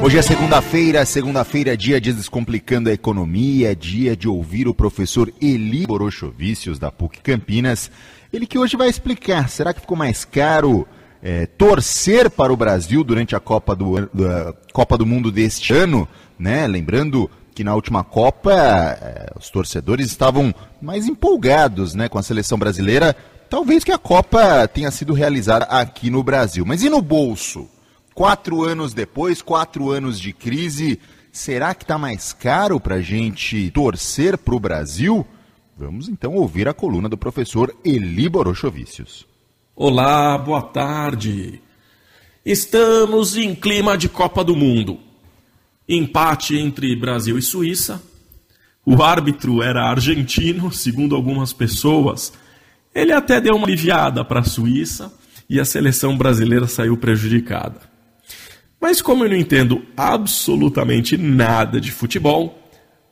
Hoje 0.00 0.16
é 0.16 0.22
segunda-feira, 0.22 1.04
segunda-feira 1.04 1.76
dia 1.76 2.00
de 2.00 2.12
Descomplicando 2.12 2.88
a 2.88 2.92
Economia, 2.92 3.74
dia 3.74 4.16
de 4.16 4.28
ouvir 4.28 4.68
o 4.68 4.74
professor 4.74 5.32
Eli 5.42 5.84
Borochovicius, 5.84 6.78
da 6.78 6.92
PUC 6.92 7.20
Campinas. 7.20 7.90
Ele 8.32 8.46
que 8.46 8.56
hoje 8.56 8.76
vai 8.76 8.88
explicar, 8.88 9.48
será 9.48 9.74
que 9.74 9.80
ficou 9.80 9.96
mais 9.96 10.24
caro 10.24 10.86
é, 11.20 11.46
torcer 11.46 12.30
para 12.30 12.52
o 12.52 12.56
Brasil 12.56 13.02
durante 13.02 13.34
a 13.34 13.40
Copa 13.40 13.74
do, 13.74 14.08
da 14.14 14.54
Copa 14.72 14.96
do 14.96 15.04
Mundo 15.04 15.32
deste 15.32 15.74
ano? 15.74 16.06
Né? 16.38 16.64
Lembrando 16.68 17.28
que 17.52 17.64
na 17.64 17.74
última 17.74 18.04
Copa 18.04 18.52
é, 18.52 19.32
os 19.36 19.50
torcedores 19.50 20.06
estavam 20.06 20.54
mais 20.80 21.08
empolgados 21.08 21.92
né, 21.92 22.08
com 22.08 22.18
a 22.18 22.22
seleção 22.22 22.56
brasileira, 22.56 23.16
talvez 23.48 23.84
que 23.84 23.92
a 23.92 23.98
Copa 23.98 24.66
tenha 24.68 24.90
sido 24.90 25.12
realizada 25.12 25.64
aqui 25.66 26.10
no 26.10 26.22
Brasil. 26.22 26.64
Mas 26.66 26.82
e 26.82 26.88
no 26.88 27.00
bolso? 27.00 27.68
Quatro 28.14 28.64
anos 28.64 28.94
depois, 28.94 29.42
quatro 29.42 29.90
anos 29.90 30.18
de 30.18 30.32
crise, 30.32 30.98
será 31.30 31.74
que 31.74 31.84
está 31.84 31.98
mais 31.98 32.32
caro 32.32 32.80
para 32.80 32.96
a 32.96 33.02
gente 33.02 33.70
torcer 33.70 34.38
para 34.38 34.54
o 34.54 34.60
Brasil? 34.60 35.26
Vamos 35.76 36.08
então 36.08 36.34
ouvir 36.34 36.68
a 36.68 36.74
coluna 36.74 37.08
do 37.08 37.18
professor 37.18 37.74
Eli 37.84 38.28
Borochovicius. 38.28 39.26
Olá, 39.74 40.38
boa 40.38 40.62
tarde. 40.62 41.60
Estamos 42.44 43.36
em 43.36 43.54
clima 43.54 43.98
de 43.98 44.08
Copa 44.08 44.42
do 44.42 44.56
Mundo. 44.56 44.98
Empate 45.86 46.56
entre 46.56 46.96
Brasil 46.96 47.36
e 47.36 47.42
Suíça. 47.42 48.02
O 48.86 49.02
árbitro 49.02 49.62
era 49.62 49.90
argentino, 49.90 50.72
segundo 50.72 51.14
algumas 51.14 51.52
pessoas. 51.52 52.32
Ele 52.96 53.12
até 53.12 53.42
deu 53.42 53.54
uma 53.54 53.66
aliviada 53.66 54.24
para 54.24 54.40
a 54.40 54.44
Suíça 54.44 55.12
e 55.50 55.60
a 55.60 55.66
seleção 55.66 56.16
brasileira 56.16 56.66
saiu 56.66 56.96
prejudicada. 56.96 57.78
Mas 58.80 59.02
como 59.02 59.22
eu 59.22 59.28
não 59.28 59.36
entendo 59.36 59.84
absolutamente 59.94 61.18
nada 61.18 61.78
de 61.78 61.92
futebol, 61.92 62.58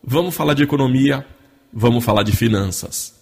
vamos 0.03 0.35
falar 0.35 0.55
de 0.55 0.63
economia, 0.63 1.27
vamos 1.71 2.03
falar 2.03 2.23
de 2.23 2.33
finanças. 2.33 3.13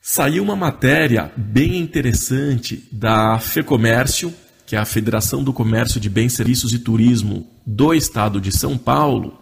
Saiu 0.00 0.42
uma 0.42 0.56
matéria 0.56 1.30
bem 1.36 1.76
interessante 1.78 2.88
da 2.90 3.38
FEComércio, 3.38 4.34
que 4.66 4.74
é 4.74 4.80
a 4.80 4.84
Federação 4.84 5.44
do 5.44 5.52
Comércio 5.52 6.00
de 6.00 6.10
Bens, 6.10 6.32
Serviços 6.32 6.72
e 6.72 6.80
Turismo 6.80 7.46
do 7.64 7.94
Estado 7.94 8.40
de 8.40 8.50
São 8.50 8.76
Paulo, 8.76 9.38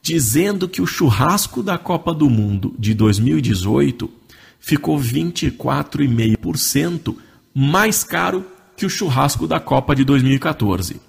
dizendo 0.00 0.66
que 0.66 0.80
o 0.80 0.86
churrasco 0.86 1.62
da 1.62 1.76
Copa 1.76 2.14
do 2.14 2.30
Mundo 2.30 2.74
de 2.78 2.94
2018 2.94 4.16
ficou 4.58 4.98
24,5% 4.98 7.16
mais 7.54 8.04
caro 8.04 8.44
que 8.76 8.86
o 8.86 8.90
churrasco 8.90 9.46
da 9.46 9.58
Copa 9.58 9.94
de 9.94 10.04
2014. 10.04 11.00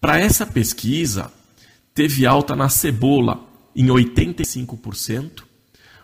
Para 0.00 0.18
essa 0.18 0.46
pesquisa, 0.46 1.30
teve 1.94 2.26
alta 2.26 2.56
na 2.56 2.68
cebola 2.68 3.40
em 3.76 3.86
85%, 3.86 5.42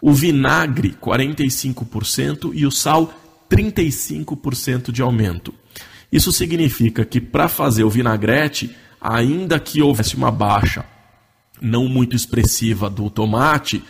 o 0.00 0.12
vinagre 0.12 0.96
45% 1.00 2.52
e 2.54 2.66
o 2.66 2.70
sal 2.70 3.12
35% 3.50 4.92
de 4.92 5.02
aumento. 5.02 5.54
Isso 6.12 6.32
significa 6.32 7.04
que 7.04 7.20
para 7.20 7.48
fazer 7.48 7.84
o 7.84 7.90
vinagrete, 7.90 8.76
ainda 9.00 9.58
que 9.58 9.82
houvesse 9.82 10.16
uma 10.16 10.30
baixa 10.30 10.84
não 11.60 11.88
muito 11.88 12.14
expressiva 12.14 12.88
do 12.88 13.08
tomate, 13.08 13.82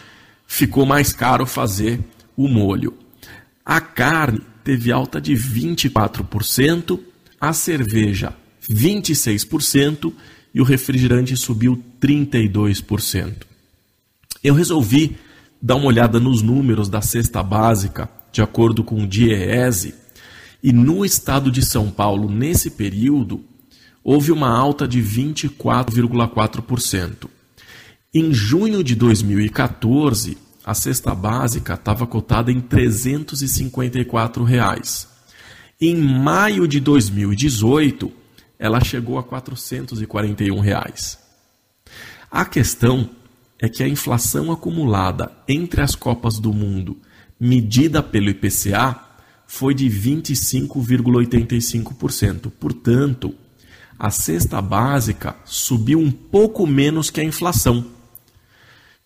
ficou 0.47 0.87
mais 0.87 1.13
caro 1.13 1.45
fazer 1.45 2.01
o 2.37 2.49
molho. 2.49 2.95
A 3.65 3.81
carne 3.81 4.41
teve 4.63 4.93
alta 4.93 5.21
de 5.21 5.35
24%, 5.35 7.01
a 7.41 7.53
cerveja 7.53 8.35
26% 8.69 10.13
e 10.55 10.61
o 10.61 10.65
refrigerante 10.65 11.37
subiu 11.37 11.83
32%. 12.01 13.43
Eu 14.43 14.55
resolvi 14.55 15.17
dar 15.61 15.75
uma 15.77 15.87
olhada 15.87 16.19
nos 16.21 16.43
números 16.43 16.89
da 16.89 17.01
cesta 17.01 17.43
básica, 17.43 18.09
de 18.33 18.43
acordo 18.43 18.85
com 18.85 19.03
o 19.03 19.07
DIEESE, 19.07 19.95
e 20.63 20.73
no 20.73 21.05
estado 21.05 21.51
de 21.51 21.63
São 21.65 21.91
Paulo, 21.91 22.31
nesse 22.31 22.71
período, 22.71 23.45
houve 24.03 24.33
uma 24.33 24.49
alta 24.49 24.87
de 24.87 25.03
24,4%. 25.03 27.29
Em 28.15 28.33
junho 28.33 28.83
de 28.83 28.95
2014, 28.95 30.39
a 30.67 30.75
cesta 30.75 31.15
básica 31.15 31.73
estava 31.75 32.05
cotada 32.09 32.51
em 32.51 32.61
354 32.61 34.43
reais. 34.43 35.07
Em 35.81 35.95
maio 35.95 36.67
de 36.67 36.81
2018, 36.81 38.13
ela 38.59 38.83
chegou 38.83 39.17
a 39.17 39.23
441 39.23 40.59
reais. 40.59 41.21
A 42.29 42.45
questão 42.45 43.09
é 43.61 43.69
que 43.69 43.85
a 43.85 43.89
inflação 43.89 44.51
acumulada 44.51 45.31
entre 45.47 45.83
as 45.83 45.95
Copas 45.95 46.41
do 46.41 46.53
Mundo, 46.53 46.97
medida 47.39 48.03
pelo 48.03 48.29
IPCA, 48.29 49.01
foi 49.47 49.73
de 49.73 49.89
25,85%. 49.89 52.51
Portanto, 52.59 53.33
a 53.97 54.11
cesta 54.11 54.61
básica 54.61 55.37
subiu 55.45 56.01
um 56.01 56.11
pouco 56.11 56.67
menos 56.67 57.09
que 57.09 57.21
a 57.21 57.25
inflação. 57.25 57.95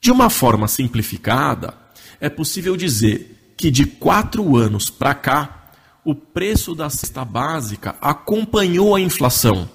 De 0.00 0.10
uma 0.10 0.30
forma 0.30 0.66
simplificada, 0.66 1.74
é 2.18 2.30
possível 2.30 2.76
dizer 2.76 3.54
que 3.56 3.70
de 3.70 3.84
quatro 3.84 4.56
anos 4.56 4.88
para 4.88 5.14
cá, 5.14 5.72
o 6.02 6.14
preço 6.14 6.74
da 6.74 6.88
cesta 6.88 7.22
básica 7.24 7.94
acompanhou 8.00 8.96
a 8.96 9.00
inflação. 9.00 9.68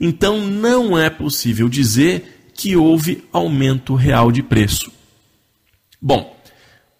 Então 0.00 0.40
não 0.40 0.96
é 0.96 1.10
possível 1.10 1.68
dizer 1.68 2.52
que 2.54 2.76
houve 2.76 3.24
aumento 3.32 3.96
real 3.96 4.30
de 4.30 4.42
preço. 4.42 4.92
Bom, 6.00 6.36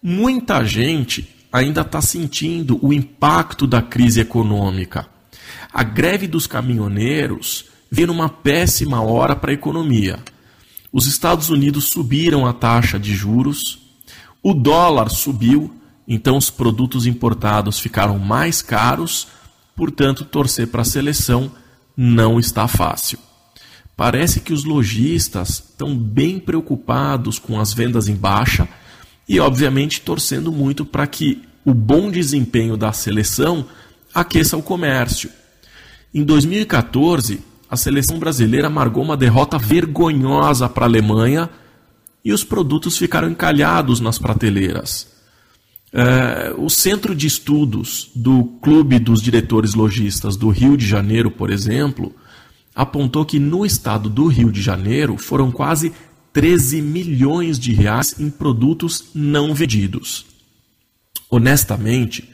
muita 0.03 0.65
gente 0.65 1.33
ainda 1.51 1.81
está 1.81 2.01
sentindo 2.01 2.77
o 2.85 2.91
impacto 2.91 3.65
da 3.65 3.81
crise 3.81 4.19
econômica. 4.19 5.07
A 5.71 5.83
greve 5.83 6.27
dos 6.27 6.45
caminhoneiros 6.45 7.65
veio 7.89 8.07
numa 8.07 8.27
péssima 8.27 9.01
hora 9.01 9.35
para 9.35 9.51
a 9.51 9.53
economia. 9.53 10.19
Os 10.91 11.07
Estados 11.07 11.49
Unidos 11.49 11.85
subiram 11.85 12.45
a 12.45 12.53
taxa 12.53 12.99
de 12.99 13.13
juros, 13.13 13.79
o 14.41 14.53
dólar 14.53 15.09
subiu 15.09 15.77
então 16.07 16.37
os 16.37 16.49
produtos 16.49 17.05
importados 17.05 17.79
ficaram 17.79 18.17
mais 18.17 18.61
caros, 18.61 19.27
portanto, 19.75 20.23
torcer 20.23 20.67
para 20.67 20.81
a 20.81 20.85
seleção 20.85 21.51
não 21.95 22.39
está 22.39 22.67
fácil. 22.67 23.19
Parece 23.95 24.39
que 24.39 24.53
os 24.53 24.63
lojistas 24.63 25.49
estão 25.49 25.97
bem 25.97 26.39
preocupados 26.39 27.39
com 27.39 27.59
as 27.59 27.73
vendas 27.73 28.07
em 28.07 28.15
baixa 28.15 28.69
e, 29.27 29.39
obviamente, 29.39 30.01
torcendo 30.01 30.51
muito 30.51 30.85
para 30.85 31.05
que 31.05 31.41
o 31.65 31.73
bom 31.73 32.09
desempenho 32.09 32.77
da 32.77 32.93
seleção 32.93 33.65
aqueça 34.13 34.55
o 34.55 34.63
comércio. 34.63 35.29
Em 36.13 36.23
2014, 36.23 37.41
a 37.69 37.75
seleção 37.75 38.17
brasileira 38.17 38.67
amargou 38.67 39.03
uma 39.03 39.17
derrota 39.17 39.57
vergonhosa 39.57 40.69
para 40.69 40.85
a 40.85 40.87
Alemanha 40.87 41.49
e 42.23 42.31
os 42.31 42.43
produtos 42.43 42.97
ficaram 42.97 43.29
encalhados 43.29 43.99
nas 43.99 44.17
prateleiras. 44.17 45.07
É, 45.91 46.53
o 46.57 46.69
Centro 46.69 47.15
de 47.15 47.27
Estudos 47.27 48.09
do 48.15 48.43
Clube 48.61 48.99
dos 48.99 49.21
Diretores 49.21 49.73
Logistas 49.73 50.35
do 50.35 50.49
Rio 50.49 50.75
de 50.75 50.85
Janeiro, 50.85 51.31
por 51.31 51.49
exemplo, 51.49 52.13
apontou 52.75 53.25
que 53.25 53.39
no 53.39 53.65
estado 53.65 54.09
do 54.09 54.27
Rio 54.27 54.51
de 54.51 54.61
Janeiro 54.61 55.17
foram 55.17 55.51
quase 55.51 55.93
13 56.33 56.81
milhões 56.81 57.57
de 57.57 57.73
reais 57.73 58.19
em 58.19 58.29
produtos 58.29 59.05
não 59.15 59.53
vendidos. 59.53 60.25
Honestamente, 61.29 62.29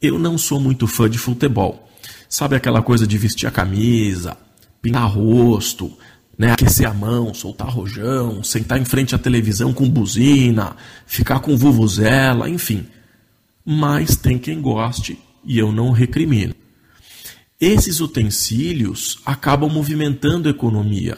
eu 0.00 0.18
não 0.18 0.38
sou 0.38 0.60
muito 0.60 0.86
fã 0.86 1.08
de 1.08 1.18
futebol. 1.18 1.88
Sabe 2.28 2.56
aquela 2.56 2.82
coisa 2.82 3.06
de 3.06 3.18
vestir 3.18 3.46
a 3.46 3.50
camisa, 3.50 4.36
pintar 4.82 5.08
rosto, 5.08 5.96
né, 6.36 6.50
aquecer 6.50 6.88
a 6.88 6.92
mão, 6.92 7.32
soltar 7.32 7.68
rojão, 7.68 8.42
sentar 8.42 8.80
em 8.80 8.84
frente 8.84 9.14
à 9.14 9.18
televisão 9.18 9.72
com 9.72 9.88
buzina, 9.88 10.76
ficar 11.06 11.38
com 11.38 11.56
vuvuzela, 11.56 12.50
enfim. 12.50 12.86
mas 13.64 14.16
tem 14.16 14.38
quem 14.38 14.60
goste 14.60 15.16
e 15.44 15.56
eu 15.56 15.70
não 15.70 15.92
recrimino. 15.92 16.54
Esses 17.60 18.00
utensílios 18.00 19.20
acabam 19.24 19.70
movimentando 19.70 20.48
a 20.48 20.50
economia. 20.50 21.16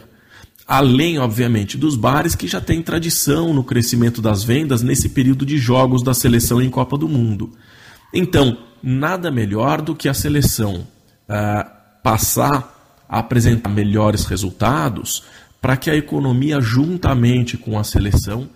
Além, 0.66 1.18
obviamente, 1.18 1.78
dos 1.78 1.96
bares 1.96 2.34
que 2.34 2.46
já 2.46 2.60
têm 2.60 2.82
tradição 2.82 3.54
no 3.54 3.64
crescimento 3.64 4.20
das 4.20 4.44
vendas 4.44 4.82
nesse 4.82 5.08
período 5.08 5.46
de 5.46 5.56
jogos 5.56 6.02
da 6.02 6.12
seleção 6.12 6.60
em 6.60 6.68
Copa 6.68 6.98
do 6.98 7.08
Mundo. 7.08 7.52
Então, 8.12 8.58
nada 8.82 9.30
melhor 9.30 9.80
do 9.80 9.94
que 9.94 10.06
a 10.06 10.12
seleção 10.12 10.86
uh, 11.28 11.70
passar 12.02 12.73
apresentar 13.18 13.70
melhores 13.70 14.24
resultados 14.24 15.24
para 15.60 15.76
que 15.76 15.90
a 15.90 15.96
economia, 15.96 16.60
juntamente 16.60 17.56
com 17.56 17.78
a 17.78 17.84
seleção, 17.84 18.48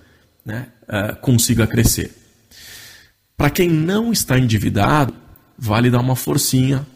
né, 0.44 0.66
uh, 0.82 1.16
consiga 1.20 1.66
crescer. 1.66 2.14
Para 3.36 3.50
quem 3.50 3.68
não 3.68 4.12
está 4.12 4.38
endividado, 4.38 5.14
vale 5.56 5.90
dar 5.90 6.00
uma 6.00 6.16
forcinha, 6.16 6.86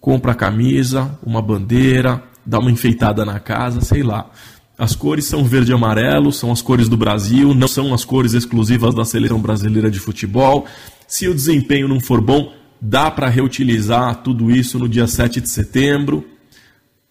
compra 0.00 0.32
a 0.32 0.34
camisa, 0.34 1.18
uma 1.24 1.40
bandeira, 1.40 2.22
dá 2.44 2.58
uma 2.58 2.70
enfeitada 2.70 3.24
na 3.24 3.38
casa, 3.38 3.80
sei 3.80 4.02
lá. 4.02 4.30
As 4.76 4.96
cores 4.96 5.26
são 5.26 5.44
verde 5.44 5.70
e 5.70 5.74
amarelo, 5.74 6.32
são 6.32 6.50
as 6.50 6.60
cores 6.60 6.88
do 6.88 6.96
Brasil, 6.96 7.54
não 7.54 7.68
são 7.68 7.94
as 7.94 8.04
cores 8.04 8.32
exclusivas 8.32 8.94
da 8.94 9.04
seleção 9.04 9.38
brasileira 9.38 9.90
de 9.90 10.00
futebol. 10.00 10.66
Se 11.06 11.28
o 11.28 11.34
desempenho 11.34 11.86
não 11.86 12.00
for 12.00 12.20
bom, 12.20 12.52
dá 12.80 13.10
para 13.10 13.28
reutilizar 13.28 14.16
tudo 14.16 14.50
isso 14.50 14.78
no 14.78 14.88
dia 14.88 15.06
7 15.06 15.40
de 15.40 15.48
setembro. 15.48 16.26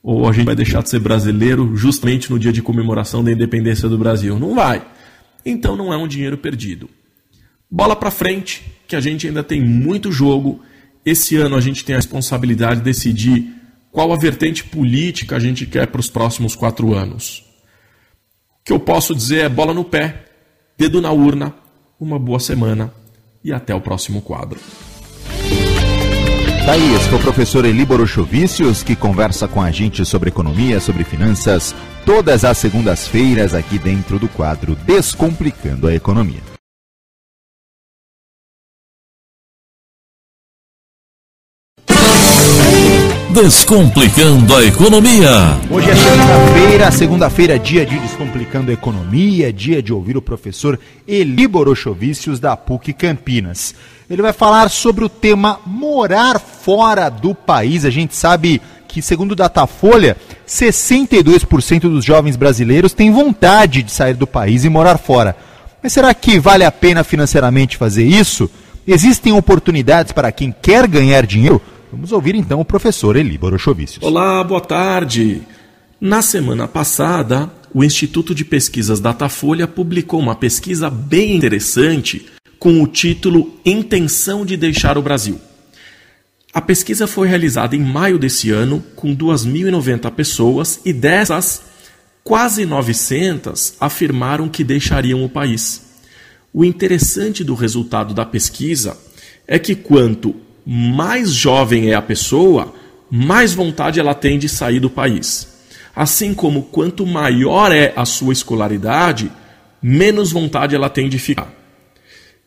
Ou 0.03 0.27
a 0.27 0.31
gente 0.31 0.45
vai 0.45 0.55
deixar 0.55 0.81
de 0.81 0.89
ser 0.89 0.99
brasileiro 0.99 1.75
justamente 1.75 2.31
no 2.31 2.39
dia 2.39 2.51
de 2.51 2.61
comemoração 2.61 3.23
da 3.23 3.31
independência 3.31 3.87
do 3.87 3.97
Brasil? 3.97 4.39
Não 4.39 4.55
vai. 4.55 4.85
Então 5.45 5.75
não 5.75 5.93
é 5.93 5.97
um 5.97 6.07
dinheiro 6.07 6.37
perdido. 6.37 6.89
Bola 7.69 7.95
para 7.95 8.11
frente, 8.11 8.63
que 8.87 8.95
a 8.95 8.99
gente 8.99 9.27
ainda 9.27 9.43
tem 9.43 9.61
muito 9.61 10.11
jogo. 10.11 10.61
Esse 11.05 11.37
ano 11.37 11.55
a 11.55 11.61
gente 11.61 11.85
tem 11.85 11.95
a 11.95 11.99
responsabilidade 11.99 12.77
de 12.77 12.85
decidir 12.85 13.47
qual 13.91 14.11
a 14.11 14.17
vertente 14.17 14.63
política 14.63 15.35
a 15.35 15.39
gente 15.39 15.65
quer 15.65 15.87
para 15.87 16.01
os 16.01 16.09
próximos 16.09 16.55
quatro 16.55 16.93
anos. 16.93 17.43
O 18.61 18.63
que 18.65 18.73
eu 18.73 18.79
posso 18.79 19.15
dizer 19.15 19.45
é 19.45 19.49
bola 19.49 19.73
no 19.73 19.83
pé, 19.83 20.25
dedo 20.77 21.01
na 21.01 21.11
urna, 21.11 21.53
uma 21.99 22.17
boa 22.17 22.39
semana 22.39 22.93
e 23.43 23.51
até 23.51 23.73
o 23.73 23.81
próximo 23.81 24.21
quadro. 24.21 24.59
Tá 26.65 26.73
aí, 26.73 26.93
esse 26.93 27.09
foi 27.09 27.17
o 27.17 27.21
professor 27.21 27.65
Eli 27.65 27.83
Borochovicius, 27.83 28.83
que 28.83 28.95
conversa 28.95 29.47
com 29.47 29.59
a 29.59 29.71
gente 29.71 30.05
sobre 30.05 30.29
economia, 30.29 30.79
sobre 30.79 31.03
finanças, 31.03 31.73
todas 32.05 32.45
as 32.45 32.55
segundas-feiras 32.59 33.55
aqui 33.55 33.79
dentro 33.79 34.19
do 34.19 34.29
quadro 34.29 34.75
Descomplicando 34.75 35.87
a 35.87 35.95
Economia. 35.95 36.51
Descomplicando 43.33 44.55
a 44.55 44.63
Economia. 44.63 45.29
Hoje 45.69 45.89
é 45.89 45.95
segunda-feira, 45.95 46.91
segunda-feira, 46.91 47.59
dia 47.59 47.85
de 47.85 47.97
Descomplicando 47.97 48.69
a 48.69 48.73
Economia, 48.73 49.51
dia 49.53 49.81
de 49.81 49.91
ouvir 49.91 50.15
o 50.15 50.21
professor 50.21 50.77
Eli 51.07 51.47
Borochovicius 51.47 52.39
da 52.39 52.55
PUC 52.55 52.93
Campinas. 52.93 53.73
Ele 54.11 54.21
vai 54.21 54.33
falar 54.33 54.69
sobre 54.69 55.05
o 55.05 55.09
tema 55.09 55.61
morar 55.65 56.37
fora 56.37 57.07
do 57.07 57.33
país. 57.33 57.85
A 57.85 57.89
gente 57.89 58.13
sabe 58.13 58.61
que, 58.85 59.01
segundo 59.01 59.31
o 59.31 59.35
Datafolha, 59.37 60.17
62% 60.45 61.79
dos 61.83 62.03
jovens 62.03 62.35
brasileiros 62.35 62.91
têm 62.91 63.09
vontade 63.09 63.81
de 63.81 63.89
sair 63.89 64.15
do 64.15 64.27
país 64.27 64.65
e 64.65 64.69
morar 64.69 64.97
fora. 64.97 65.33
Mas 65.81 65.93
será 65.93 66.13
que 66.13 66.37
vale 66.39 66.65
a 66.65 66.71
pena 66.71 67.05
financeiramente 67.05 67.77
fazer 67.77 68.03
isso? 68.03 68.51
Existem 68.85 69.31
oportunidades 69.31 70.11
para 70.11 70.29
quem 70.29 70.53
quer 70.61 70.87
ganhar 70.87 71.25
dinheiro? 71.25 71.61
Vamos 71.89 72.11
ouvir 72.11 72.35
então 72.35 72.59
o 72.59 72.65
professor 72.65 73.15
Eli 73.15 73.37
Borochovicius. 73.37 74.03
Olá, 74.03 74.43
boa 74.43 74.59
tarde. 74.59 75.41
Na 76.01 76.21
semana 76.21 76.67
passada, 76.67 77.49
o 77.73 77.81
Instituto 77.81 78.35
de 78.35 78.43
Pesquisas 78.43 78.99
Datafolha 78.99 79.69
publicou 79.69 80.19
uma 80.19 80.35
pesquisa 80.35 80.89
bem 80.89 81.37
interessante 81.37 82.25
com 82.61 82.79
o 82.79 82.85
título 82.85 83.59
Intenção 83.65 84.45
de 84.45 84.55
Deixar 84.55 84.95
o 84.95 85.01
Brasil. 85.01 85.41
A 86.53 86.61
pesquisa 86.61 87.07
foi 87.07 87.27
realizada 87.27 87.75
em 87.75 87.79
maio 87.79 88.19
desse 88.19 88.51
ano 88.51 88.83
com 88.95 89.15
2.090 89.15 90.11
pessoas 90.11 90.79
e 90.85 90.93
dessas, 90.93 91.63
quase 92.23 92.63
900 92.63 93.73
afirmaram 93.79 94.47
que 94.47 94.63
deixariam 94.63 95.25
o 95.25 95.29
país. 95.29 95.81
O 96.53 96.63
interessante 96.63 97.43
do 97.43 97.55
resultado 97.55 98.13
da 98.13 98.27
pesquisa 98.27 98.95
é 99.47 99.57
que 99.57 99.73
quanto 99.73 100.35
mais 100.63 101.31
jovem 101.31 101.89
é 101.89 101.95
a 101.95 102.01
pessoa, 102.01 102.75
mais 103.09 103.55
vontade 103.55 103.99
ela 103.99 104.13
tem 104.13 104.37
de 104.37 104.47
sair 104.47 104.79
do 104.79 104.89
país. 104.89 105.47
Assim 105.95 106.31
como 106.31 106.61
quanto 106.61 107.07
maior 107.07 107.71
é 107.71 107.91
a 107.95 108.05
sua 108.05 108.33
escolaridade, 108.33 109.31
menos 109.81 110.31
vontade 110.31 110.75
ela 110.75 110.91
tem 110.91 111.09
de 111.09 111.17
ficar. 111.17 111.60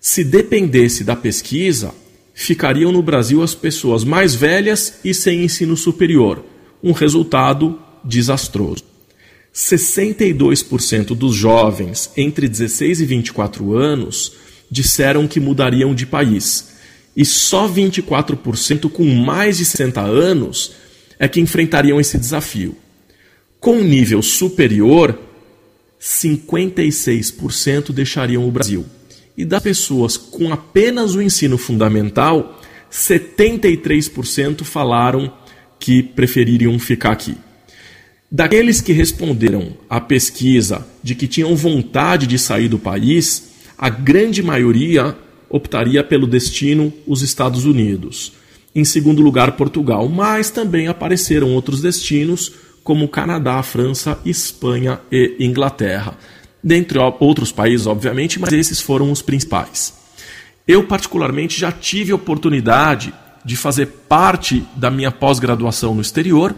Se 0.07 0.23
dependesse 0.23 1.03
da 1.03 1.17
pesquisa, 1.17 1.95
ficariam 2.35 2.93
no 2.93 3.03
Brasil 3.03 3.43
as 3.43 3.55
pessoas 3.55 4.05
mais 4.05 4.35
velhas 4.35 4.99
e 5.03 5.15
sem 5.15 5.43
ensino 5.43 5.79
superior, 5.79 6.45
um 6.83 6.93
resultado 6.93 7.81
desastroso. 8.05 8.85
62% 9.55 11.15
dos 11.15 11.35
jovens 11.35 12.11
entre 12.19 12.47
16 12.47 13.01
e 13.01 13.07
24 13.07 13.75
anos 13.75 14.33
disseram 14.71 15.27
que 15.27 15.41
mudariam 15.41 15.95
de 15.95 16.05
país 16.05 16.75
e 17.17 17.25
só 17.25 17.67
24% 17.67 18.91
com 18.91 19.07
mais 19.07 19.57
de 19.57 19.65
60 19.65 20.03
anos 20.03 20.73
é 21.19 21.27
que 21.27 21.41
enfrentariam 21.41 21.99
esse 21.99 22.19
desafio. 22.19 22.77
Com 23.59 23.81
nível 23.81 24.21
superior, 24.21 25.19
56% 25.99 27.91
deixariam 27.91 28.47
o 28.47 28.51
Brasil. 28.53 28.85
E 29.37 29.45
das 29.45 29.63
pessoas 29.63 30.17
com 30.17 30.53
apenas 30.53 31.15
o 31.15 31.23
ensino 31.23 31.59
fundamental, 31.59 32.61
73% 32.91 34.63
falaram 34.63 35.33
que 35.79 36.03
prefeririam 36.03 36.79
ficar 36.79 37.13
aqui. 37.13 37.37
Daqueles 38.31 38.81
que 38.81 38.93
responderam 38.93 39.77
à 39.89 40.01
pesquisa 40.01 40.87
de 41.03 41.15
que 41.15 41.27
tinham 41.27 41.55
vontade 41.55 42.27
de 42.27 42.39
sair 42.39 42.69
do 42.69 42.79
país, 42.79 43.51
a 43.77 43.89
grande 43.89 44.43
maioria 44.43 45.17
optaria 45.49 46.03
pelo 46.03 46.27
destino 46.27 46.93
os 47.07 47.23
Estados 47.23 47.65
Unidos. 47.65 48.33
Em 48.75 48.85
segundo 48.85 49.23
lugar, 49.23 49.53
Portugal, 49.53 50.09
mas 50.09 50.51
também 50.51 50.89
apareceram 50.89 51.55
outros 51.55 51.81
destinos 51.81 52.53
como 52.83 53.09
Canadá, 53.09 53.63
França, 53.63 54.19
Espanha 54.25 55.01
e 55.13 55.37
Inglaterra. 55.39 56.19
Dentre 56.65 56.99
outros 57.21 57.53
países, 57.53 57.87
obviamente, 57.87 58.41
mas 58.41 58.51
esses 58.55 58.81
foram 58.81 59.13
os 59.13 59.21
principais. 59.21 59.93
Eu, 60.67 60.85
particularmente, 60.85 61.61
já 61.61 61.71
tive 61.71 62.11
a 62.11 62.15
oportunidade 62.15 63.13
de 63.45 63.55
fazer 63.55 63.87
parte 64.09 64.65
da 64.75 64.91
minha 64.91 65.11
pós-graduação 65.11 65.95
no 65.95 66.01
exterior 66.01 66.55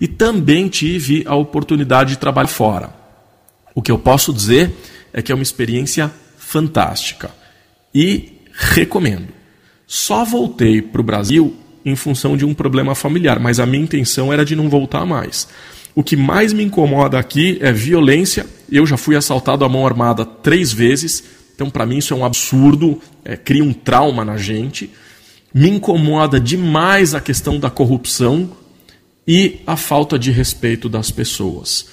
e 0.00 0.06
também 0.06 0.68
tive 0.68 1.24
a 1.26 1.34
oportunidade 1.34 2.10
de 2.10 2.18
trabalhar 2.18 2.46
fora. 2.46 2.94
O 3.74 3.82
que 3.82 3.90
eu 3.90 3.98
posso 3.98 4.32
dizer 4.32 4.72
é 5.12 5.20
que 5.20 5.32
é 5.32 5.34
uma 5.34 5.42
experiência 5.42 6.12
fantástica. 6.36 7.30
E 7.92 8.38
recomendo. 8.52 9.28
Só 9.88 10.24
voltei 10.24 10.80
para 10.80 11.00
o 11.00 11.04
Brasil 11.04 11.56
em 11.84 11.96
função 11.96 12.36
de 12.36 12.44
um 12.44 12.54
problema 12.54 12.94
familiar, 12.94 13.40
mas 13.40 13.58
a 13.58 13.66
minha 13.66 13.82
intenção 13.82 14.32
era 14.32 14.44
de 14.44 14.54
não 14.54 14.68
voltar 14.68 15.04
mais. 15.04 15.48
O 15.94 16.02
que 16.04 16.16
mais 16.16 16.52
me 16.52 16.62
incomoda 16.62 17.18
aqui 17.18 17.58
é 17.60 17.72
violência. 17.72 18.46
Eu 18.70 18.86
já 18.86 18.96
fui 18.96 19.16
assaltado 19.16 19.64
à 19.64 19.68
mão 19.68 19.86
armada 19.86 20.24
três 20.24 20.72
vezes, 20.72 21.24
então 21.54 21.70
para 21.70 21.86
mim 21.86 21.98
isso 21.98 22.12
é 22.12 22.16
um 22.16 22.24
absurdo, 22.24 23.00
é, 23.24 23.36
cria 23.36 23.64
um 23.64 23.72
trauma 23.72 24.24
na 24.24 24.36
gente. 24.36 24.90
Me 25.52 25.68
incomoda 25.70 26.38
demais 26.38 27.14
a 27.14 27.20
questão 27.20 27.58
da 27.58 27.70
corrupção 27.70 28.50
e 29.26 29.60
a 29.66 29.76
falta 29.76 30.18
de 30.18 30.30
respeito 30.30 30.88
das 30.88 31.10
pessoas. 31.10 31.86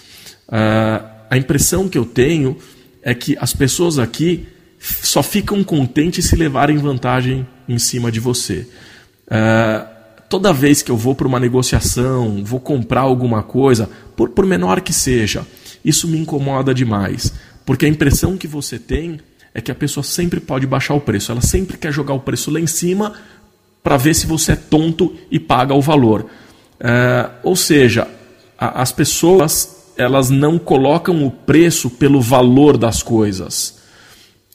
Uh, 0.48 1.06
a 1.30 1.38
impressão 1.38 1.90
que 1.90 1.98
eu 1.98 2.06
tenho 2.06 2.58
é 3.02 3.14
que 3.14 3.38
as 3.40 3.54
pessoas 3.54 3.98
aqui 3.98 4.48
só 4.80 5.24
ficam 5.24 5.64
contentes 5.64 6.26
se 6.26 6.36
levarem 6.36 6.78
vantagem 6.78 7.48
em 7.68 7.80
cima 7.80 8.12
de 8.12 8.20
você. 8.20 8.68
Uh, 9.28 9.88
toda 10.30 10.54
vez 10.54 10.82
que 10.82 10.92
eu 10.92 10.98
vou 10.98 11.16
para 11.16 11.28
uma 11.28 11.40
negociação, 11.40 12.44
vou 12.44 12.60
comprar 12.60 13.02
alguma 13.02 13.42
coisa, 13.42 13.90
por, 14.16 14.30
por 14.30 14.46
menor 14.46 14.82
que 14.82 14.94
seja, 14.94 15.46
isso 15.86 16.08
me 16.08 16.18
incomoda 16.18 16.74
demais. 16.74 17.34
Porque 17.66 17.86
a 17.86 17.90
impressão 17.90 18.36
que 18.38 18.48
você 18.48 18.78
tem 18.78 19.20
é 19.54 19.62
que 19.62 19.72
a 19.72 19.76
pessoa 19.76 20.04
sempre 20.04 20.40
pode 20.40 20.68
baixar 20.68 20.96
o 20.96 21.00
preço. 21.00 21.32
Ela 21.32 21.42
sempre 21.42 21.78
quer 21.78 21.94
jogar 21.94 22.14
o 22.14 22.20
preço 22.20 22.52
lá 22.52 22.60
em 22.60 22.68
cima 22.68 23.14
para 23.82 23.96
ver 23.96 24.14
se 24.14 24.28
você 24.28 24.54
é 24.54 24.56
tonto 24.56 25.16
e 25.32 25.40
paga 25.40 25.74
o 25.74 25.82
valor. 25.82 26.24
Uh, 26.24 27.32
ou 27.44 27.56
seja, 27.56 28.08
a, 28.58 28.82
as 28.82 28.92
pessoas 28.92 29.94
elas 29.96 30.30
não 30.30 30.60
colocam 30.60 31.26
o 31.26 31.32
preço 31.32 31.90
pelo 31.90 32.20
valor 32.20 32.78
das 32.78 33.02
coisas 33.02 33.76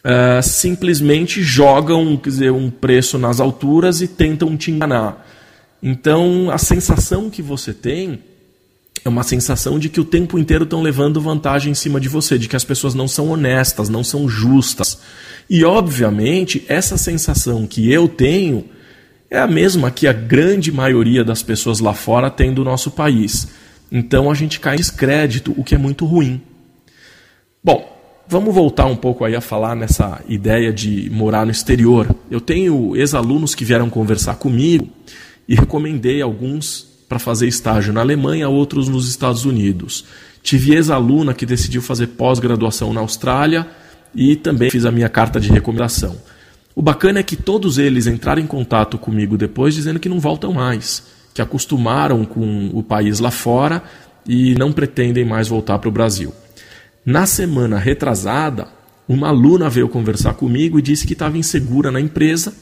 uh, 0.00 0.42
simplesmente 0.42 1.42
jogam 1.42 2.16
quer 2.16 2.30
dizer, 2.30 2.52
um 2.52 2.70
preço 2.70 3.18
nas 3.18 3.40
alturas 3.40 4.00
e 4.00 4.08
tentam 4.08 4.56
te 4.56 4.70
enganar. 4.70 5.26
Então, 5.82 6.50
a 6.50 6.58
sensação 6.58 7.30
que 7.30 7.40
você 7.40 7.72
tem 7.72 8.22
é 9.04 9.08
uma 9.08 9.22
sensação 9.22 9.78
de 9.78 9.88
que 9.88 10.00
o 10.00 10.04
tempo 10.04 10.38
inteiro 10.38 10.64
estão 10.64 10.82
levando 10.82 11.20
vantagem 11.20 11.72
em 11.72 11.74
cima 11.74 12.00
de 12.00 12.08
você, 12.08 12.38
de 12.38 12.48
que 12.48 12.56
as 12.56 12.64
pessoas 12.64 12.94
não 12.94 13.08
são 13.08 13.30
honestas, 13.30 13.88
não 13.88 14.04
são 14.04 14.28
justas. 14.28 15.00
E, 15.48 15.64
obviamente, 15.64 16.64
essa 16.68 16.96
sensação 16.96 17.66
que 17.66 17.90
eu 17.90 18.08
tenho 18.08 18.66
é 19.30 19.38
a 19.38 19.46
mesma 19.46 19.90
que 19.90 20.06
a 20.06 20.12
grande 20.12 20.72
maioria 20.72 21.24
das 21.24 21.42
pessoas 21.42 21.80
lá 21.80 21.94
fora 21.94 22.30
tem 22.30 22.52
do 22.52 22.64
nosso 22.64 22.90
país. 22.90 23.48
Então 23.90 24.30
a 24.30 24.34
gente 24.34 24.60
cai 24.60 24.74
em 24.74 24.78
descrédito, 24.78 25.54
o 25.56 25.64
que 25.64 25.74
é 25.74 25.78
muito 25.78 26.04
ruim. 26.04 26.42
Bom, 27.62 27.96
vamos 28.28 28.54
voltar 28.54 28.86
um 28.86 28.96
pouco 28.96 29.24
aí 29.24 29.34
a 29.34 29.40
falar 29.40 29.76
nessa 29.76 30.20
ideia 30.28 30.72
de 30.72 31.08
morar 31.10 31.44
no 31.44 31.52
exterior. 31.52 32.14
Eu 32.30 32.40
tenho 32.40 32.96
ex-alunos 32.96 33.54
que 33.54 33.64
vieram 33.64 33.88
conversar 33.88 34.34
comigo 34.36 34.88
e 35.48 35.54
recomendei 35.54 36.20
alguns 36.20 36.89
para 37.10 37.18
fazer 37.18 37.48
estágio 37.48 37.92
na 37.92 38.02
Alemanha, 38.02 38.48
outros 38.48 38.88
nos 38.88 39.08
Estados 39.08 39.44
Unidos. 39.44 40.04
Tive 40.44 40.76
ex-aluna 40.76 41.34
que 41.34 41.44
decidiu 41.44 41.82
fazer 41.82 42.06
pós-graduação 42.06 42.92
na 42.92 43.00
Austrália 43.00 43.66
e 44.14 44.36
também 44.36 44.70
fiz 44.70 44.84
a 44.84 44.92
minha 44.92 45.08
carta 45.08 45.40
de 45.40 45.50
recomendação. 45.50 46.16
O 46.72 46.80
bacana 46.80 47.18
é 47.18 47.24
que 47.24 47.34
todos 47.34 47.78
eles 47.78 48.06
entraram 48.06 48.40
em 48.40 48.46
contato 48.46 48.96
comigo 48.96 49.36
depois 49.36 49.74
dizendo 49.74 49.98
que 49.98 50.08
não 50.08 50.20
voltam 50.20 50.52
mais, 50.52 51.02
que 51.34 51.42
acostumaram 51.42 52.24
com 52.24 52.70
o 52.72 52.80
país 52.80 53.18
lá 53.18 53.32
fora 53.32 53.82
e 54.24 54.54
não 54.54 54.70
pretendem 54.70 55.24
mais 55.24 55.48
voltar 55.48 55.80
para 55.80 55.88
o 55.88 55.92
Brasil. 55.92 56.32
Na 57.04 57.26
semana 57.26 57.76
retrasada, 57.76 58.68
uma 59.08 59.30
aluna 59.30 59.68
veio 59.68 59.88
conversar 59.88 60.34
comigo 60.34 60.78
e 60.78 60.82
disse 60.82 61.08
que 61.08 61.14
estava 61.14 61.36
insegura 61.36 61.90
na 61.90 62.00
empresa 62.00 62.54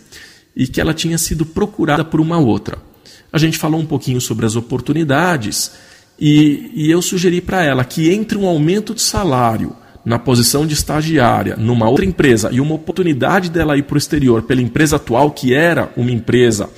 e 0.56 0.66
que 0.66 0.80
ela 0.80 0.94
tinha 0.94 1.18
sido 1.18 1.44
procurada 1.44 2.02
por 2.02 2.18
uma 2.18 2.38
outra. 2.38 2.87
A 3.32 3.38
gente 3.38 3.58
falou 3.58 3.80
um 3.80 3.86
pouquinho 3.86 4.20
sobre 4.20 4.46
as 4.46 4.56
oportunidades 4.56 5.72
e, 6.18 6.70
e 6.74 6.90
eu 6.90 7.02
sugeri 7.02 7.40
para 7.40 7.62
ela 7.62 7.84
que 7.84 8.10
entre 8.12 8.38
um 8.38 8.46
aumento 8.46 8.94
de 8.94 9.02
salário 9.02 9.76
na 10.04 10.18
posição 10.18 10.66
de 10.66 10.74
estagiária 10.74 11.54
numa 11.56 11.88
outra 11.88 12.04
empresa 12.04 12.48
e 12.50 12.60
uma 12.60 12.74
oportunidade 12.74 13.50
dela 13.50 13.76
ir 13.76 13.82
para 13.82 13.94
o 13.94 13.98
exterior 13.98 14.42
pela 14.42 14.62
empresa 14.62 14.96
atual, 14.96 15.30
que 15.30 15.54
era 15.54 15.92
uma 15.96 16.10
empresa, 16.10 16.70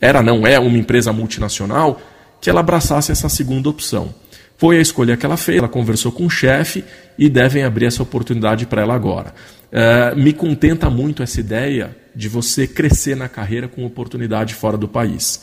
era 0.00 0.22
não 0.22 0.46
é 0.46 0.58
uma 0.58 0.78
empresa 0.78 1.12
multinacional, 1.12 2.00
que 2.40 2.48
ela 2.48 2.60
abraçasse 2.60 3.10
essa 3.10 3.28
segunda 3.28 3.68
opção. 3.68 4.14
Foi 4.56 4.78
a 4.78 4.80
escolha 4.80 5.16
que 5.16 5.26
ela 5.26 5.36
fez, 5.36 5.58
ela 5.58 5.68
conversou 5.68 6.12
com 6.12 6.26
o 6.26 6.30
chefe 6.30 6.84
e 7.18 7.28
devem 7.28 7.64
abrir 7.64 7.86
essa 7.86 8.02
oportunidade 8.02 8.66
para 8.66 8.82
ela 8.82 8.94
agora. 8.94 9.34
É, 9.70 10.14
me 10.14 10.32
contenta 10.32 10.88
muito 10.88 11.22
essa 11.22 11.40
ideia 11.40 11.94
de 12.14 12.28
você 12.28 12.66
crescer 12.66 13.16
na 13.16 13.28
carreira 13.28 13.68
com 13.68 13.84
oportunidade 13.84 14.54
fora 14.54 14.78
do 14.78 14.88
país. 14.88 15.42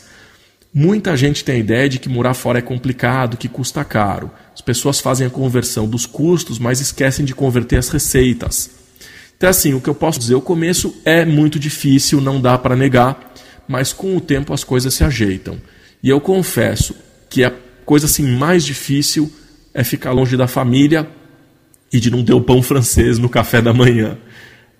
Muita 0.76 1.16
gente 1.16 1.44
tem 1.44 1.54
a 1.54 1.58
ideia 1.58 1.88
de 1.88 2.00
que 2.00 2.08
morar 2.08 2.34
fora 2.34 2.58
é 2.58 2.62
complicado, 2.62 3.36
que 3.36 3.48
custa 3.48 3.84
caro. 3.84 4.28
As 4.52 4.60
pessoas 4.60 4.98
fazem 4.98 5.24
a 5.24 5.30
conversão 5.30 5.86
dos 5.86 6.04
custos, 6.04 6.58
mas 6.58 6.80
esquecem 6.80 7.24
de 7.24 7.32
converter 7.32 7.76
as 7.76 7.88
receitas. 7.88 8.70
Então, 9.36 9.48
assim, 9.48 9.72
o 9.72 9.80
que 9.80 9.88
eu 9.88 9.94
posso 9.94 10.18
dizer, 10.18 10.34
o 10.34 10.40
começo 10.40 11.00
é 11.04 11.24
muito 11.24 11.60
difícil, 11.60 12.20
não 12.20 12.40
dá 12.40 12.58
para 12.58 12.74
negar, 12.74 13.32
mas 13.68 13.92
com 13.92 14.16
o 14.16 14.20
tempo 14.20 14.52
as 14.52 14.64
coisas 14.64 14.92
se 14.92 15.04
ajeitam. 15.04 15.58
E 16.02 16.08
eu 16.08 16.20
confesso 16.20 16.96
que 17.30 17.44
a 17.44 17.52
coisa 17.84 18.06
assim 18.06 18.36
mais 18.36 18.64
difícil 18.64 19.32
é 19.72 19.84
ficar 19.84 20.10
longe 20.10 20.36
da 20.36 20.48
família 20.48 21.08
e 21.92 22.00
de 22.00 22.10
não 22.10 22.24
ter 22.24 22.32
o 22.32 22.40
pão 22.40 22.60
francês 22.60 23.16
no 23.16 23.28
café 23.28 23.62
da 23.62 23.72
manhã. 23.72 24.18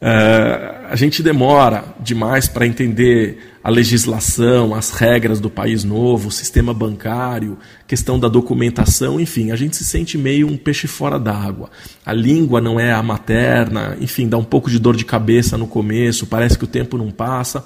Uh, 0.03 0.89
a 0.91 0.97
gente 0.97 1.23
demora 1.23 1.85
demais 2.01 2.49
para 2.49 2.67
entender 2.67 3.54
a 3.65 3.71
legislação, 3.71 4.75
as 4.75 4.91
regras 4.91 5.41
do 5.41 5.49
país 5.49 5.85
novo, 5.85 6.29
o 6.29 6.31
sistema 6.31 6.75
bancário, 6.75 7.57
questão 7.87 8.21
da 8.21 8.29
documentação, 8.29 9.19
enfim, 9.19 9.53
a 9.53 9.57
gente 9.57 9.75
se 9.75 9.85
sente 9.85 10.19
meio 10.19 10.47
um 10.47 10.55
peixe 10.59 10.87
fora 10.87 11.19
d'água. 11.19 11.71
A 12.05 12.13
língua 12.13 12.61
não 12.61 12.79
é 12.79 12.93
a 12.93 13.03
materna, 13.03 13.97
enfim, 13.99 14.29
dá 14.29 14.37
um 14.37 14.45
pouco 14.45 14.69
de 14.69 14.79
dor 14.79 14.95
de 14.95 15.07
cabeça 15.07 15.57
no 15.57 15.67
começo, 15.67 16.27
parece 16.27 16.59
que 16.59 16.65
o 16.65 16.67
tempo 16.67 16.99
não 16.99 17.11
passa, 17.11 17.65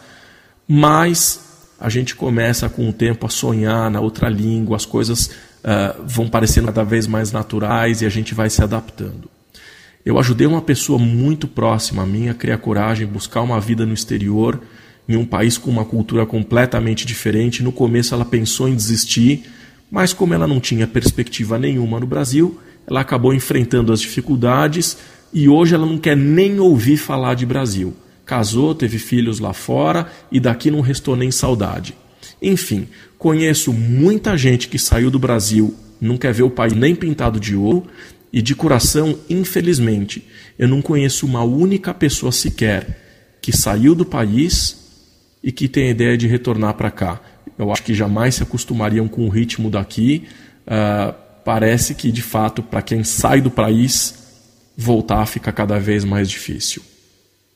mas 0.68 1.40
a 1.80 1.88
gente 1.88 2.14
começa 2.14 2.68
com 2.68 2.88
o 2.88 2.92
tempo 2.92 3.26
a 3.26 3.28
sonhar 3.28 3.90
na 3.90 3.98
outra 3.98 4.28
língua, 4.28 4.76
as 4.76 4.86
coisas 4.86 5.26
uh, 5.26 6.00
vão 6.06 6.28
parecendo 6.28 6.68
cada 6.68 6.84
vez 6.84 7.08
mais 7.08 7.32
naturais 7.32 8.02
e 8.02 8.06
a 8.06 8.08
gente 8.08 8.36
vai 8.36 8.48
se 8.48 8.62
adaptando. 8.62 9.28
Eu 10.06 10.16
ajudei 10.16 10.46
uma 10.46 10.62
pessoa 10.62 10.96
muito 10.96 11.48
próxima 11.48 12.04
a 12.04 12.06
mim 12.06 12.28
a 12.28 12.34
criar 12.34 12.58
coragem, 12.58 13.04
buscar 13.04 13.42
uma 13.42 13.60
vida 13.60 13.84
no 13.84 13.92
exterior, 13.92 14.60
em 15.08 15.16
um 15.16 15.24
país 15.24 15.56
com 15.56 15.70
uma 15.70 15.84
cultura 15.84 16.26
completamente 16.26 17.06
diferente. 17.06 17.62
No 17.62 17.72
começo 17.72 18.14
ela 18.14 18.24
pensou 18.24 18.68
em 18.68 18.74
desistir, 18.74 19.44
mas 19.90 20.12
como 20.12 20.34
ela 20.34 20.46
não 20.46 20.60
tinha 20.60 20.86
perspectiva 20.86 21.58
nenhuma 21.58 21.98
no 21.98 22.06
Brasil, 22.06 22.60
ela 22.86 23.00
acabou 23.00 23.32
enfrentando 23.32 23.92
as 23.92 24.00
dificuldades 24.00 24.98
e 25.32 25.48
hoje 25.48 25.74
ela 25.74 25.86
não 25.86 25.98
quer 25.98 26.16
nem 26.16 26.60
ouvir 26.60 26.96
falar 26.96 27.34
de 27.34 27.46
Brasil. 27.46 27.94
Casou, 28.24 28.74
teve 28.74 28.98
filhos 28.98 29.38
lá 29.38 29.54
fora 29.54 30.10
e 30.30 30.38
daqui 30.38 30.70
não 30.70 30.80
restou 30.80 31.16
nem 31.16 31.30
saudade. 31.30 31.94
Enfim, 32.42 32.86
conheço 33.16 33.72
muita 33.72 34.36
gente 34.36 34.68
que 34.68 34.78
saiu 34.78 35.10
do 35.10 35.18
Brasil, 35.18 35.74
não 36.00 36.18
quer 36.18 36.32
ver 36.32 36.42
o 36.42 36.50
país 36.50 36.74
nem 36.74 36.94
pintado 36.94 37.40
de 37.40 37.56
ouro, 37.56 37.86
e 38.32 38.42
de 38.42 38.54
coração, 38.54 39.18
infelizmente, 39.28 40.22
eu 40.58 40.68
não 40.68 40.82
conheço 40.82 41.24
uma 41.24 41.42
única 41.42 41.94
pessoa 41.94 42.30
sequer 42.30 43.38
que 43.40 43.56
saiu 43.56 43.94
do 43.94 44.04
país 44.04 44.77
e 45.48 45.52
que 45.52 45.66
tem 45.66 45.86
a 45.88 45.90
ideia 45.92 46.18
de 46.18 46.28
retornar 46.28 46.74
para 46.74 46.90
cá. 46.90 47.18
Eu 47.56 47.72
acho 47.72 47.82
que 47.82 47.94
jamais 47.94 48.34
se 48.34 48.42
acostumariam 48.42 49.08
com 49.08 49.24
o 49.24 49.30
ritmo 49.30 49.70
daqui. 49.70 50.28
Uh, 50.66 51.14
parece 51.42 51.94
que, 51.94 52.12
de 52.12 52.20
fato, 52.20 52.62
para 52.62 52.82
quem 52.82 53.02
sai 53.02 53.40
do 53.40 53.50
país, 53.50 54.14
voltar 54.76 55.24
fica 55.24 55.50
cada 55.50 55.80
vez 55.80 56.04
mais 56.04 56.28
difícil. 56.28 56.82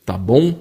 Tá 0.03 0.17
bom? 0.17 0.59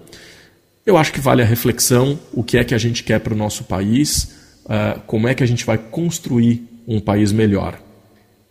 Eu 0.84 0.98
acho 0.98 1.10
que 1.10 1.20
vale 1.20 1.40
a 1.40 1.46
reflexão: 1.46 2.20
o 2.34 2.44
que 2.44 2.58
é 2.58 2.64
que 2.64 2.74
a 2.74 2.78
gente 2.78 3.02
quer 3.02 3.18
para 3.18 3.32
o 3.32 3.36
nosso 3.36 3.64
país, 3.64 4.36
uh, 4.66 5.00
como 5.06 5.26
é 5.26 5.34
que 5.34 5.42
a 5.42 5.46
gente 5.46 5.64
vai 5.64 5.78
construir 5.78 6.68
um 6.86 7.00
país 7.00 7.32
melhor. 7.32 7.80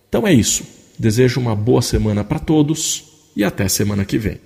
Então 0.09 0.25
é 0.25 0.33
isso. 0.33 0.63
Desejo 0.97 1.39
uma 1.39 1.55
boa 1.55 1.83
semana 1.83 2.23
para 2.23 2.39
todos 2.39 3.03
e 3.35 3.43
até 3.43 3.67
semana 3.67 4.03
que 4.03 4.17
vem. 4.17 4.39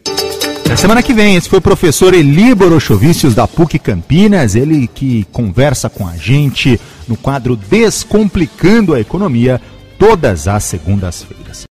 Na 0.67 0.75
semana 0.75 1.03
que 1.03 1.13
vem, 1.13 1.35
esse 1.35 1.47
foi 1.47 1.59
o 1.59 1.61
professor 1.61 2.13
Eli 2.13 2.53
Borochovicius 2.53 3.35
da 3.35 3.47
PUC 3.47 3.77
Campinas, 3.77 4.55
ele 4.55 4.87
que 4.87 5.25
conversa 5.31 5.89
com 5.89 6.07
a 6.07 6.17
gente 6.17 6.79
no 7.07 7.15
quadro 7.15 7.55
Descomplicando 7.55 8.93
a 8.93 8.99
Economia 8.99 9.61
todas 9.99 10.47
as 10.47 10.63
segundas-feiras. 10.63 11.65